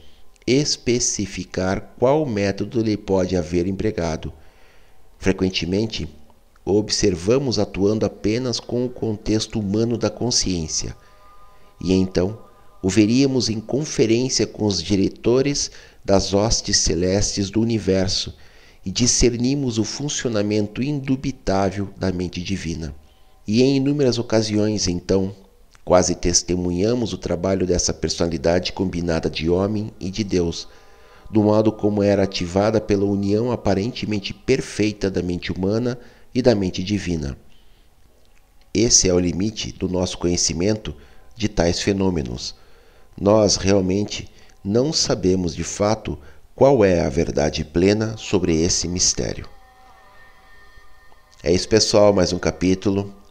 especificar 0.47 1.95
qual 1.99 2.25
método 2.27 2.83
lhe 2.83 2.97
pode 2.97 3.37
haver 3.37 3.67
empregado. 3.67 4.33
Frequentemente, 5.19 6.09
observamos 6.65 7.59
atuando 7.59 8.07
apenas 8.07 8.61
com 8.61 8.85
o 8.85 8.91
contexto 8.91 9.59
humano 9.59 9.97
da 9.97 10.11
consciência, 10.11 10.97
e 11.81 11.93
então 11.93 12.39
o 12.83 12.89
veríamos 12.89 13.49
em 13.49 13.61
conferência 13.61 14.47
com 14.47 14.65
os 14.65 14.83
diretores 14.83 15.71
das 16.05 16.35
hostes 16.35 16.77
celestes 16.79 17.51
do 17.51 17.61
universo 17.61 18.35
e 18.85 18.91
discernimos 18.91 19.79
o 19.79 19.85
funcionamento 19.85 20.83
indubitável 20.83 21.89
da 21.97 22.11
mente 22.13 22.43
divina. 22.43 22.95
E 23.47 23.63
em 23.63 23.77
inúmeras 23.77 24.19
ocasiões, 24.19 24.89
então, 24.89 25.35
quase 25.85 26.15
testemunhamos 26.15 27.13
o 27.13 27.19
trabalho 27.19 27.67
dessa 27.67 27.93
personalidade 27.93 28.73
combinada 28.73 29.29
de 29.29 29.51
homem 29.51 29.93
e 29.99 30.11
de 30.11 30.23
Deus, 30.23 30.69
do 31.31 31.43
modo 31.43 31.73
como 31.73 32.03
era 32.03 32.23
ativada 32.23 32.81
pela 32.81 33.05
união 33.05 33.51
aparentemente 33.51 34.33
perfeita 34.33 35.11
da 35.11 35.23
mente 35.23 35.51
humana 35.51 35.99
e 36.35 36.41
da 36.41 36.55
mente 36.55 36.83
divina. 36.83 37.37
Esse 38.73 39.09
é 39.09 39.13
o 39.13 39.19
limite 39.19 39.73
do 39.73 39.89
nosso 39.89 40.17
conhecimento 40.19 40.95
de 41.37 41.49
tais 41.49 41.81
fenômenos. 41.81 42.55
Nós 43.21 43.57
realmente 43.57 44.31
não 44.65 44.93
sabemos 44.93 45.55
de 45.55 45.65
fato 45.65 46.19
qual 46.55 46.85
é 46.85 47.01
a 47.01 47.09
verdade 47.09 47.65
plena 47.65 48.17
sobre 48.17 48.63
esse 48.63 48.87
mistério. 48.87 49.49
É 51.43 51.53
isso, 51.53 51.69
pessoal. 51.69 52.13
Mais 52.13 52.33
um 52.33 52.39
capítulo. 52.39 53.22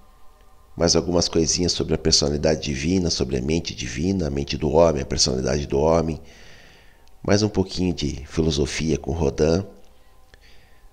Mais 0.76 0.96
algumas 0.96 1.28
coisinhas 1.28 1.74
sobre 1.74 1.96
a 1.96 1.98
personalidade 1.98 2.62
divina, 2.62 3.10
sobre 3.10 3.38
a 3.38 3.42
mente 3.42 3.76
divina, 3.76 4.28
a 4.28 4.30
mente 4.30 4.58
do 4.58 4.70
homem, 4.70 5.02
a 5.02 5.06
personalidade 5.06 5.68
do 5.68 5.80
homem. 5.80 6.22
Mais 7.22 7.44
um 7.44 7.50
pouquinho 7.50 7.94
de 7.94 8.26
filosofia 8.26 8.98
com 8.98 9.12
Rodin. 9.12 9.66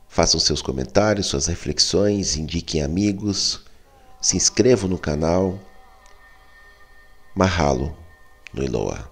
Façam 0.09 0.41
seus 0.41 0.63
comentários, 0.63 1.27
suas 1.27 1.47
reflexões, 1.47 2.37
indiquem 2.37 2.83
amigos, 2.83 3.61
se 4.21 4.37
inscrevam 4.37 4.89
no 4.89 4.99
canal. 4.99 5.59
Mahalo 7.35 7.97
no 8.53 8.65
Iloa. 8.65 9.07